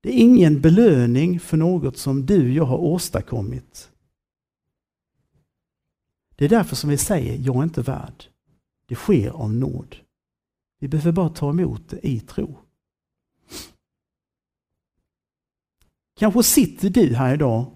Det 0.00 0.08
är 0.08 0.18
ingen 0.18 0.60
belöning 0.60 1.40
för 1.40 1.56
något 1.56 1.96
som 1.96 2.26
du 2.26 2.48
och 2.48 2.54
jag 2.54 2.64
har 2.64 2.78
åstadkommit. 2.78 3.90
Det 6.36 6.44
är 6.44 6.48
därför 6.48 6.76
som 6.76 6.90
vi 6.90 6.98
säger, 6.98 7.36
jag 7.36 7.56
är 7.56 7.62
inte 7.62 7.82
värd. 7.82 8.24
Det 8.88 8.94
sker 8.94 9.30
av 9.30 9.52
nåd. 9.52 9.96
Vi 10.80 10.88
behöver 10.88 11.12
bara 11.12 11.28
ta 11.28 11.50
emot 11.50 11.88
det 11.88 12.06
i 12.06 12.20
tro. 12.20 12.58
Kanske 16.18 16.42
sitter 16.42 16.90
du 16.90 17.14
här 17.14 17.34
idag 17.34 17.66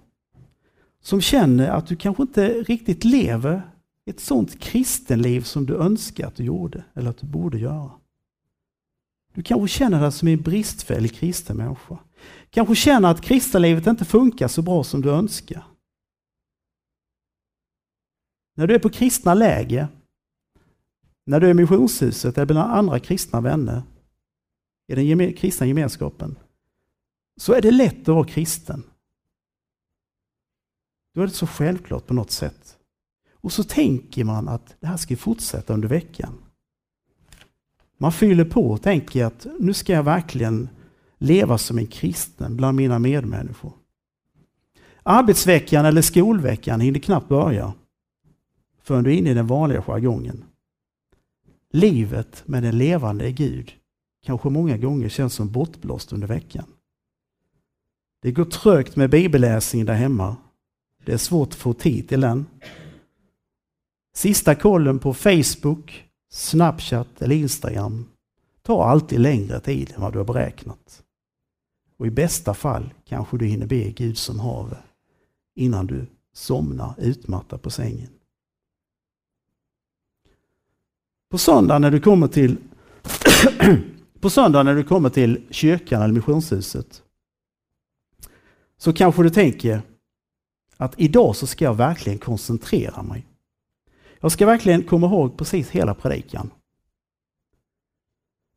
som 1.01 1.20
känner 1.20 1.68
att 1.68 1.87
du 1.87 1.96
kanske 1.96 2.23
inte 2.23 2.49
riktigt 2.49 3.05
lever 3.05 3.70
ett 4.07 4.20
sånt 4.20 4.61
kristenliv 4.61 5.40
som 5.40 5.66
du 5.66 5.77
önskar 5.77 6.27
att 6.27 6.37
du 6.37 6.44
gjorde 6.44 6.85
eller 6.94 7.11
att 7.11 7.18
du 7.18 7.27
borde 7.27 7.59
göra. 7.59 7.90
Du 9.35 9.42
kanske 9.42 9.79
känner 9.79 10.01
dig 10.01 10.12
som 10.12 10.29
en 10.29 10.42
bristfällig 10.42 11.14
kristen 11.14 11.57
människa. 11.57 11.99
Kanske 12.51 12.75
känner 12.75 13.11
att 13.11 13.20
kristenlivet 13.20 13.87
inte 13.87 14.05
funkar 14.05 14.49
så 14.49 14.62
bra 14.62 14.85
som 14.85 15.01
du 15.01 15.11
önskar. 15.11 15.64
När 18.61 18.66
du 18.66 18.75
är 18.75 18.79
på 18.79 18.90
kristna 18.90 19.35
läger, 19.35 19.88
när 21.25 21.40
du 21.40 21.46
är 21.46 21.51
i 21.51 21.55
missionshuset 21.55 22.38
eller 22.38 22.46
bland 22.46 22.73
andra 22.73 23.01
kristna 23.01 23.40
vänner 23.40 23.83
i 24.87 24.94
den 24.94 25.33
kristna 25.33 25.66
gemenskapen, 25.66 26.38
så 27.37 27.53
är 27.53 27.62
det 27.62 27.70
lätt 27.70 28.01
att 28.01 28.14
vara 28.14 28.27
kristen. 28.27 28.83
Då 31.14 31.23
är 31.23 31.27
det 31.27 31.33
så 31.33 31.46
självklart 31.46 32.07
på 32.07 32.14
något 32.14 32.31
sätt. 32.31 32.79
Och 33.35 33.53
så 33.53 33.64
tänker 33.64 34.25
man 34.25 34.49
att 34.49 34.77
det 34.81 34.87
här 34.87 34.96
ska 34.96 35.16
fortsätta 35.16 35.75
under 35.75 35.88
veckan. 35.88 36.35
Man 37.99 38.12
fyller 38.12 38.44
på 38.44 38.70
och 38.70 38.83
tänker 38.83 39.25
att 39.25 39.46
nu 39.59 39.75
ska 39.75 39.92
jag 39.92 40.03
verkligen 40.03 40.68
leva 41.18 41.59
som 41.59 41.79
en 41.79 41.87
kristen 41.87 42.57
bland 42.57 42.77
mina 42.77 42.99
medmänniskor. 42.99 43.73
Arbetsveckan 45.03 45.85
eller 45.85 46.03
skolveckan 46.03 46.81
hinner 46.81 47.01
knappt 47.01 47.29
börja 47.29 47.75
förrän 48.90 49.05
du 49.05 49.11
är 49.11 49.18
inne 49.18 49.31
i 49.31 49.35
den 49.35 49.46
vanliga 49.46 49.83
jargongen. 49.83 50.44
Livet 51.72 52.42
med 52.46 52.62
den 52.62 52.79
levande 52.79 53.33
Gud 53.33 53.72
kanske 54.22 54.48
många 54.48 54.76
gånger 54.76 55.09
känns 55.09 55.35
som 55.35 55.53
bortblåst 55.53 56.12
under 56.12 56.26
veckan. 56.26 56.64
Det 58.22 58.33
går 58.33 58.44
trögt 58.44 58.96
med 58.96 59.11
bibelläsning 59.11 59.85
där 59.85 59.94
hemma 59.94 60.37
det 61.05 61.12
är 61.12 61.16
svårt 61.16 61.48
att 61.48 61.55
få 61.55 61.72
tid 61.72 62.09
till 62.09 62.20
den. 62.20 62.46
Sista 64.14 64.55
kollen 64.55 64.98
på 64.98 65.14
Facebook, 65.14 66.05
Snapchat 66.31 67.22
eller 67.22 67.37
Instagram 67.37 68.09
tar 68.62 68.85
alltid 68.85 69.20
längre 69.20 69.61
tid 69.61 69.92
än 69.94 70.03
vad 70.03 70.12
du 70.12 70.18
har 70.18 70.26
beräknat. 70.26 71.03
Och 71.96 72.07
i 72.07 72.11
bästa 72.11 72.55
fall 72.55 72.94
kanske 73.05 73.38
du 73.38 73.46
hinner 73.46 73.66
be 73.66 73.90
Gud 73.90 74.18
som 74.18 74.40
haver 74.40 74.85
innan 75.55 75.87
du 75.87 76.07
somnar 76.33 76.94
utmattad 76.98 77.62
på 77.62 77.70
sängen. 77.70 78.11
På 81.31 81.38
söndag 81.38 81.79
när 81.79 81.90
du 81.90 82.01
kommer 82.01 82.29
till 82.29 82.57
på 84.21 84.31
söndag 84.31 84.62
när 84.62 84.75
du 84.75 84.85
kommer 84.85 85.11
till 85.11 85.47
kyrkan 85.51 86.03
eller 86.03 86.14
missionshuset 86.14 87.03
så 88.79 88.93
kanske 88.93 89.23
du 89.23 89.31
tänker 89.31 89.83
att 90.77 90.95
idag 90.97 91.37
så 91.37 91.47
ska 91.47 91.64
jag 91.64 91.75
verkligen 91.75 92.19
koncentrera 92.19 93.03
mig. 93.03 93.27
Jag 94.21 94.33
ska 94.33 94.47
verkligen 94.47 94.83
komma 94.83 95.07
ihåg 95.07 95.38
precis 95.38 95.71
hela 95.71 95.95
predikan. 95.95 96.51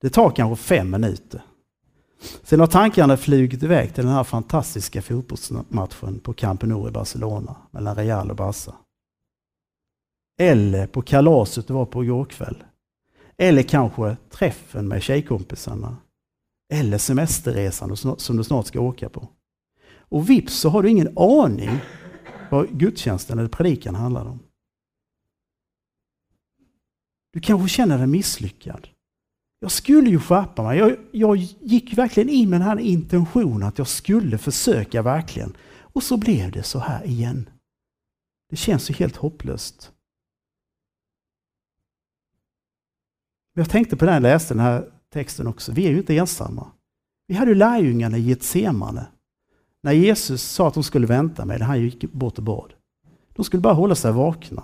Det 0.02 0.10
tar 0.10 0.30
kanske 0.30 0.64
fem 0.64 0.90
minuter. 0.90 1.42
Sen 2.44 2.60
har 2.60 2.68
tankarna 2.68 3.18
flugit 3.18 3.64
iväg 3.64 3.94
till 3.94 4.04
den 4.04 4.14
här 4.14 4.24
fantastiska 4.24 5.02
fotbollsmatchen 5.02 6.20
på 6.20 6.34
Camp 6.34 6.64
Nou 6.64 6.88
i 6.88 6.92
Barcelona 6.92 7.56
mellan 7.72 7.96
Real 7.96 8.30
och 8.30 8.36
Barca. 8.36 8.74
Eller 10.40 10.88
på 10.88 11.02
kalaset 11.02 11.68
du 11.68 11.74
var 11.74 11.86
på 11.86 12.04
igår 12.04 12.26
kväll. 12.26 12.64
Eller 13.38 13.64
kanske 13.64 14.18
träffen 14.30 14.88
med 14.88 15.04
tjejkompisarna. 15.04 15.98
Eller 16.74 16.98
semesterresan 16.98 17.98
som 18.18 18.38
du 18.38 18.44
snart 18.44 18.68
ska 18.68 18.80
åka 18.80 19.10
på. 19.10 19.28
Och 19.96 20.30
vips 20.30 20.54
så 20.54 20.70
har 20.70 20.84
du 20.84 20.90
ingen 20.90 21.18
aning 21.18 21.80
vad 22.52 22.80
gudstjänsten 22.80 23.40
eller 23.40 23.50
predikan 23.50 23.96
handlar 23.96 24.26
om. 24.26 24.40
Du 27.34 27.40
kanske 27.40 27.70
känner 27.70 27.98
dig 27.98 28.08
misslyckad. 28.08 28.88
Jag 29.60 29.72
skulle 29.72 30.10
ju 30.10 30.20
skärpa 30.20 30.64
mig. 30.64 30.78
Jag, 30.78 30.98
jag 31.12 31.38
gick 31.62 31.98
verkligen 31.98 32.30
in 32.30 32.50
med 32.50 32.60
den 32.62 32.68
här 32.68 32.80
intentionen 32.80 33.68
att 33.68 33.78
jag 33.78 33.88
skulle 33.88 34.38
försöka 34.38 35.02
verkligen. 35.02 35.58
Och 35.80 36.04
så 36.04 36.18
blev 36.18 36.52
det 36.52 36.64
så 36.64 36.80
här 36.80 37.06
igen. 37.06 37.50
Det 38.50 38.56
känns 38.56 38.90
ju 38.90 38.94
helt 38.94 39.16
hopplöst. 39.16 39.92
Jag 43.54 43.70
tänkte 43.70 43.98
på 43.98 44.06
det 44.06 44.12
när 44.12 44.16
jag 44.16 44.22
läste 44.22 44.54
den 44.54 44.64
här 44.64 44.92
texten 45.10 45.48
också. 45.48 45.72
Vi 45.72 45.86
är 45.86 45.92
ju 45.92 45.98
inte 45.98 46.18
ensamma. 46.18 46.72
Vi 47.28 47.36
hade 47.36 47.52
ju 47.52 47.56
lärjungarna 47.56 48.18
i 48.18 48.22
Getsemane 48.22 49.06
när 49.84 49.92
Jesus 49.92 50.44
sa 50.44 50.68
att 50.68 50.74
de 50.74 50.84
skulle 50.84 51.08
vänta 51.08 51.46
med 51.46 51.60
det, 51.60 51.66
han 51.66 51.82
gick 51.82 52.12
bort 52.12 52.38
och 52.38 52.44
bad. 52.44 52.74
De 53.34 53.46
skulle 53.46 53.62
bara 53.62 53.74
hålla 53.74 53.96
sig 53.96 54.12
vakna. 54.12 54.64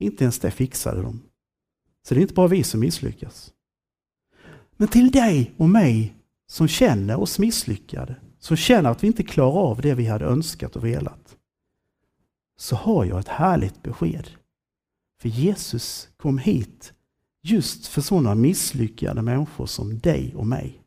Inte 0.00 0.24
ens 0.24 0.38
det 0.38 0.50
fixade 0.50 1.02
de. 1.02 1.22
Så 2.08 2.14
det 2.14 2.20
är 2.20 2.22
inte 2.22 2.34
bara 2.34 2.48
vi 2.48 2.64
som 2.64 2.80
misslyckas. 2.80 3.52
Men 4.76 4.88
till 4.88 5.10
dig 5.10 5.54
och 5.56 5.68
mig 5.68 6.14
som 6.50 6.68
känner 6.68 7.20
oss 7.20 7.38
misslyckade, 7.38 8.16
som 8.38 8.56
känner 8.56 8.90
att 8.90 9.02
vi 9.02 9.06
inte 9.06 9.22
klarar 9.22 9.60
av 9.60 9.80
det 9.80 9.94
vi 9.94 10.06
hade 10.06 10.24
önskat 10.24 10.76
och 10.76 10.84
velat, 10.84 11.36
så 12.58 12.76
har 12.76 13.04
jag 13.04 13.18
ett 13.18 13.28
härligt 13.28 13.82
besked. 13.82 14.30
För 15.20 15.28
Jesus 15.28 16.08
kom 16.16 16.38
hit 16.38 16.92
just 17.50 17.86
för 17.86 18.00
sådana 18.00 18.34
misslyckade 18.34 19.22
människor 19.22 19.66
som 19.66 19.98
dig 19.98 20.34
och 20.36 20.46
mig. 20.46 20.82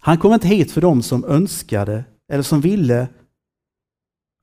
Han 0.00 0.18
kom 0.18 0.32
inte 0.32 0.48
hit 0.48 0.72
för 0.72 0.80
dem 0.80 1.02
som 1.02 1.24
önskade 1.24 2.04
eller 2.28 2.42
som 2.42 2.60
ville. 2.60 3.08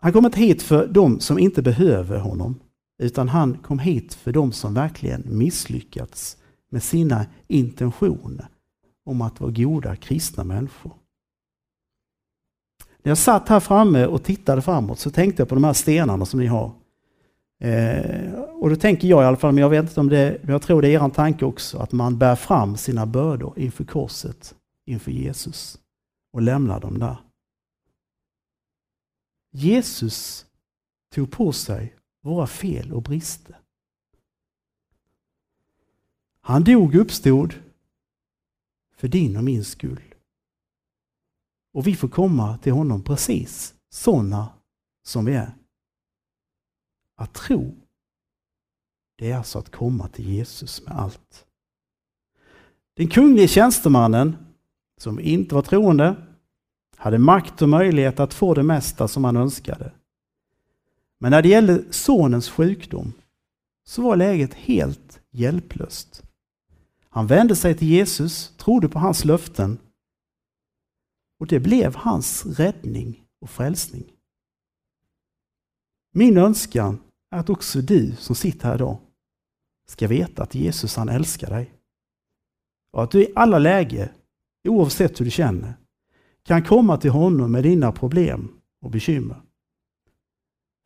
Han 0.02 0.14
kom 0.14 0.26
inte 0.26 0.40
hit 0.40 0.62
för 0.62 0.88
dem 0.88 1.20
som 1.20 1.40
inte 1.40 1.62
behöver 1.62 2.20
honom, 2.20 2.60
utan 3.04 3.30
han 3.30 3.58
kom 3.58 3.80
hit 3.80 4.14
för 4.14 4.32
dem 4.32 4.52
som 4.52 4.74
verkligen 4.74 5.24
misslyckats 5.38 6.38
med 6.72 6.84
sina 6.84 7.26
intentioner 7.48 8.48
om 9.06 9.22
att 9.22 9.40
vara 9.40 9.52
goda 9.52 9.96
kristna 9.96 10.44
människor. 10.44 10.94
När 13.04 13.10
jag 13.10 13.18
satt 13.18 13.50
här 13.50 13.60
framme 13.60 14.06
och 14.06 14.24
tittade 14.24 14.62
framåt 14.62 15.00
så 15.00 15.12
tänkte 15.12 15.42
jag 15.42 15.50
på 15.50 15.56
de 15.56 15.64
här 15.64 15.74
stenarna 15.74 16.26
som 16.26 16.40
ni 16.40 16.46
har. 16.46 16.72
Eh, 17.60 18.34
och 18.34 18.70
då 18.70 18.76
tänker 18.76 19.08
jag 19.08 19.24
i 19.24 19.26
alla 19.26 19.38
fall, 19.38 19.54
men 19.54 19.62
jag 19.62 19.70
vet 19.70 19.84
inte 19.84 20.00
om 20.00 20.10
det, 20.10 20.40
men 20.42 20.52
jag 20.52 20.62
tror 20.62 20.82
det 20.82 20.88
är 20.88 21.06
er 21.06 21.10
tanke 21.10 21.46
också, 21.46 21.78
att 21.78 21.92
man 21.92 22.18
bär 22.18 22.36
fram 22.36 22.78
sina 22.78 23.06
bördor 23.06 23.60
inför 23.60 23.84
korset, 23.84 24.56
inför 24.86 25.12
Jesus 25.12 25.80
och 26.34 26.42
lämnar 26.42 26.80
dem 26.80 27.00
där. 27.00 27.18
Jesus 29.52 30.46
tog 31.14 31.32
på 31.32 31.52
sig 31.52 31.96
våra 32.22 32.48
fel 32.48 32.94
och 32.94 33.02
brister. 33.02 33.60
Han 36.42 36.64
dog 36.64 36.96
och 36.96 37.02
uppstod 37.02 37.54
för 38.96 39.08
din 39.08 39.38
och 39.38 39.44
min 39.44 39.64
skull. 39.64 40.16
Och 41.74 41.88
vi 41.88 41.96
får 41.96 42.08
komma 42.08 42.58
till 42.58 42.74
honom 42.74 43.04
precis 43.04 43.74
sådana 43.90 44.54
som 45.04 45.26
vi 45.26 45.34
är. 45.34 45.59
Att 47.20 47.34
tro, 47.34 47.76
det 49.18 49.32
är 49.32 49.38
alltså 49.38 49.60
att 49.60 49.72
komma 49.72 50.08
till 50.08 50.30
Jesus 50.30 50.86
med 50.86 50.98
allt. 50.98 51.46
Den 52.94 53.08
kunglige 53.08 53.48
tjänstemannen, 53.48 54.38
som 54.98 55.20
inte 55.20 55.56
var 55.56 55.62
troende, 55.62 56.16
hade 56.98 57.18
makt 57.18 57.62
och 57.62 57.70
möjlighet 57.70 58.20
att 58.20 58.34
få 58.34 58.54
det 58.54 58.64
mesta 58.64 59.08
som 59.08 59.24
han 59.24 59.38
önskade. 59.38 59.92
Men 61.18 61.32
när 61.32 61.42
det 61.42 61.50
gällde 61.50 61.94
sonens 61.94 62.50
sjukdom 62.50 63.14
så 63.84 64.02
var 64.02 64.16
läget 64.16 64.54
helt 64.54 65.22
hjälplöst. 65.32 66.24
Han 67.10 67.28
vände 67.28 67.56
sig 67.56 67.78
till 67.78 67.88
Jesus, 67.88 68.54
trodde 68.58 68.90
på 68.90 69.00
hans 69.00 69.26
löften 69.26 69.78
och 71.40 71.48
det 71.48 71.60
blev 71.60 71.96
hans 71.96 72.46
räddning 72.46 73.24
och 73.42 73.50
frälsning. 73.50 74.04
Min 76.12 76.38
önskan 76.38 77.00
att 77.30 77.50
också 77.50 77.82
du 77.82 78.16
som 78.16 78.36
sitter 78.36 78.68
här 78.68 78.76
idag 78.76 78.98
ska 79.88 80.08
veta 80.08 80.44
att 80.44 80.56
Jesus 80.56 80.96
han 80.96 81.10
älskar 81.10 81.50
dig. 81.50 81.74
Och 82.92 83.04
att 83.04 83.12
du 83.12 83.22
i 83.22 83.32
alla 83.36 83.60
lägen, 83.60 84.10
oavsett 84.68 85.20
hur 85.20 85.26
du 85.26 85.32
känner, 85.32 85.74
kan 86.44 86.64
komma 86.64 86.98
till 86.98 87.12
honom 87.12 87.52
med 87.52 87.64
dina 87.64 87.92
problem 87.92 88.62
och 88.82 88.92
bekymmer. 88.92 89.42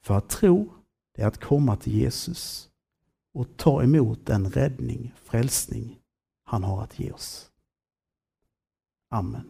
För 0.04 0.18
att 0.18 0.30
tro, 0.30 0.74
det 1.16 1.22
är 1.22 1.28
att 1.28 1.42
komma 1.44 1.76
till 1.76 1.94
Jesus 1.94 2.70
och 3.34 3.58
ta 3.58 3.84
emot 3.84 4.26
den 4.26 4.52
räddning, 4.52 5.14
frälsning 5.16 6.00
han 6.44 6.64
har 6.64 6.84
att 6.84 7.00
ge 7.00 7.12
oss. 7.12 7.52
Amen. 9.10 9.50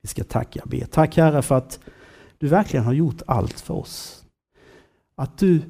Vi 0.00 0.08
ska 0.08 0.24
tacka 0.24 0.62
be. 0.66 0.86
Tack 0.86 1.16
Herre 1.16 1.42
för 1.42 1.54
att 1.54 1.80
du 2.38 2.48
verkligen 2.48 2.84
har 2.84 2.92
gjort 2.92 3.22
allt 3.26 3.60
för 3.60 3.74
oss. 3.74 4.24
Att 5.20 5.38
du 5.38 5.62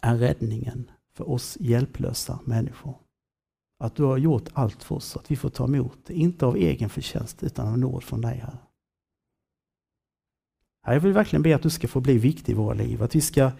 är 0.00 0.16
räddningen 0.16 0.90
för 1.12 1.30
oss 1.30 1.56
hjälplösa 1.60 2.40
människor. 2.44 2.98
Att 3.78 3.94
du 3.94 4.02
har 4.02 4.18
gjort 4.18 4.48
allt 4.52 4.82
för 4.82 4.94
oss, 4.94 5.16
att 5.16 5.30
vi 5.30 5.36
får 5.36 5.50
ta 5.50 5.64
emot 5.64 5.98
det, 6.06 6.14
inte 6.14 6.46
av 6.46 6.56
egen 6.56 6.90
förtjänst 6.90 7.42
utan 7.42 7.68
av 7.68 7.78
nåd 7.78 8.04
från 8.04 8.20
dig 8.20 8.38
Herre. 8.38 8.58
Jag 10.86 11.00
vill 11.00 11.12
verkligen 11.12 11.42
be 11.42 11.56
att 11.56 11.62
du 11.62 11.70
ska 11.70 11.88
få 11.88 12.00
bli 12.00 12.18
viktig 12.18 12.52
i 12.52 12.56
våra 12.56 12.74
liv, 12.74 13.02
att 13.02 13.14
vi 13.14 13.20
ska 13.20 13.52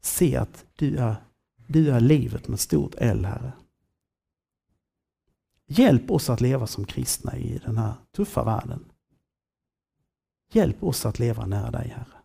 se 0.00 0.36
att 0.36 0.64
du 0.76 0.96
är, 0.96 1.16
du 1.66 1.90
är 1.90 2.00
livet 2.00 2.48
med 2.48 2.60
stort 2.60 2.94
L 2.98 3.24
Herre. 3.24 3.52
Hjälp 5.66 6.10
oss 6.10 6.30
att 6.30 6.40
leva 6.40 6.66
som 6.66 6.84
kristna 6.84 7.36
i 7.36 7.58
den 7.58 7.78
här 7.78 7.94
tuffa 8.16 8.44
världen. 8.44 8.84
Hjälp 10.52 10.82
oss 10.82 11.06
att 11.06 11.18
leva 11.18 11.46
nära 11.46 11.70
dig, 11.70 11.88
Herre. 11.88 12.21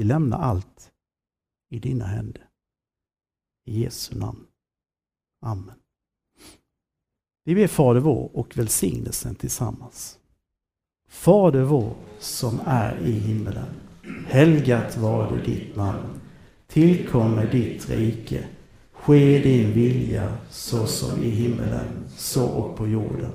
Vi 0.00 0.04
lämnar 0.04 0.38
allt 0.38 0.92
i 1.70 1.78
dina 1.78 2.04
händer. 2.04 2.48
I 3.66 3.82
Jesu 3.82 4.18
namn. 4.18 4.46
Amen. 5.42 5.74
Vi 7.44 7.54
ber 7.54 7.66
Fader 7.66 8.00
vår 8.00 8.30
och 8.36 8.58
välsignelsen 8.58 9.34
tillsammans. 9.34 10.18
Fader 11.08 11.62
vår 11.62 11.94
som 12.18 12.60
är 12.66 12.98
i 12.98 13.12
himmelen. 13.12 13.66
Helgat 14.26 14.96
var 14.96 15.32
det 15.32 15.42
ditt 15.42 15.76
namn. 15.76 16.20
Tillkommer 16.66 17.46
ditt 17.50 17.88
rike. 17.90 18.48
Ske 18.92 19.38
din 19.38 19.72
vilja 19.72 20.38
så 20.50 20.86
som 20.86 21.22
i 21.22 21.30
himmelen, 21.30 22.08
så 22.16 22.48
och 22.48 22.76
på 22.76 22.88
jorden. 22.88 23.32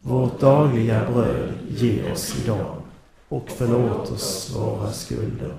Vårt 0.00 0.40
dagliga 0.40 1.10
bröd 1.10 1.54
ge 1.68 2.12
oss 2.12 2.44
idag 2.44 2.79
och 3.30 3.48
förlåt 3.48 4.10
oss 4.10 4.56
våra 4.56 4.92
skulder 4.92 5.56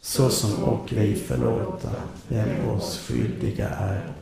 så 0.00 0.30
som 0.30 0.64
och 0.64 0.92
vi 0.92 1.14
förlåta 1.14 1.90
dem 2.28 2.68
oss 2.70 2.98
skyldiga 2.98 3.68
är. 3.68 4.12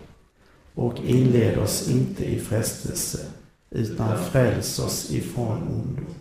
Och 0.75 1.01
inled 1.01 1.59
oss 1.59 1.91
inte 1.91 2.25
i 2.25 2.41
frestelse 2.41 3.27
utan 3.71 4.19
fräls 4.19 4.79
oss 4.79 5.11
ifrån 5.11 5.63
ondo. 5.63 6.13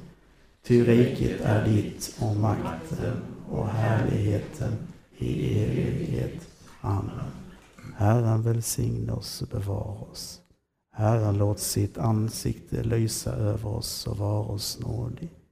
Ty 0.64 0.84
riket 0.84 1.42
är 1.42 1.68
ditt 1.68 2.16
och 2.20 2.36
makten 2.36 3.22
och 3.50 3.68
härligheten 3.68 4.74
i 5.18 5.60
evighet. 5.64 6.48
Amen. 6.82 7.32
Herren 7.96 8.42
välsigne 8.42 9.12
oss 9.12 9.42
och 9.42 9.48
bevara 9.48 10.02
oss. 10.12 10.40
Herren 10.92 11.38
låt 11.38 11.60
sitt 11.60 11.98
ansikte 11.98 12.84
lysa 12.84 13.32
över 13.32 13.70
oss 13.70 14.08
och 14.08 14.18
vara 14.18 14.44
oss 14.44 14.80
nådig. 14.80 15.42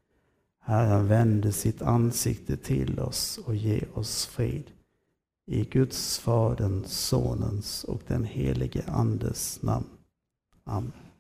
Herren 0.72 1.08
vände 1.08 1.52
sitt 1.52 1.82
ansikte 1.82 2.58
till 2.58 3.00
oss 3.00 3.40
och 3.46 3.56
ge 3.56 3.84
oss 3.94 4.26
frid. 4.26 4.72
I 5.48 5.64
Guds, 5.64 6.20
Faderns, 6.20 7.08
Sonens 7.08 7.84
och 7.84 8.02
den 8.08 8.24
helige 8.24 8.84
Andes 8.88 9.62
namn. 9.62 9.88
Amen. 10.64 11.11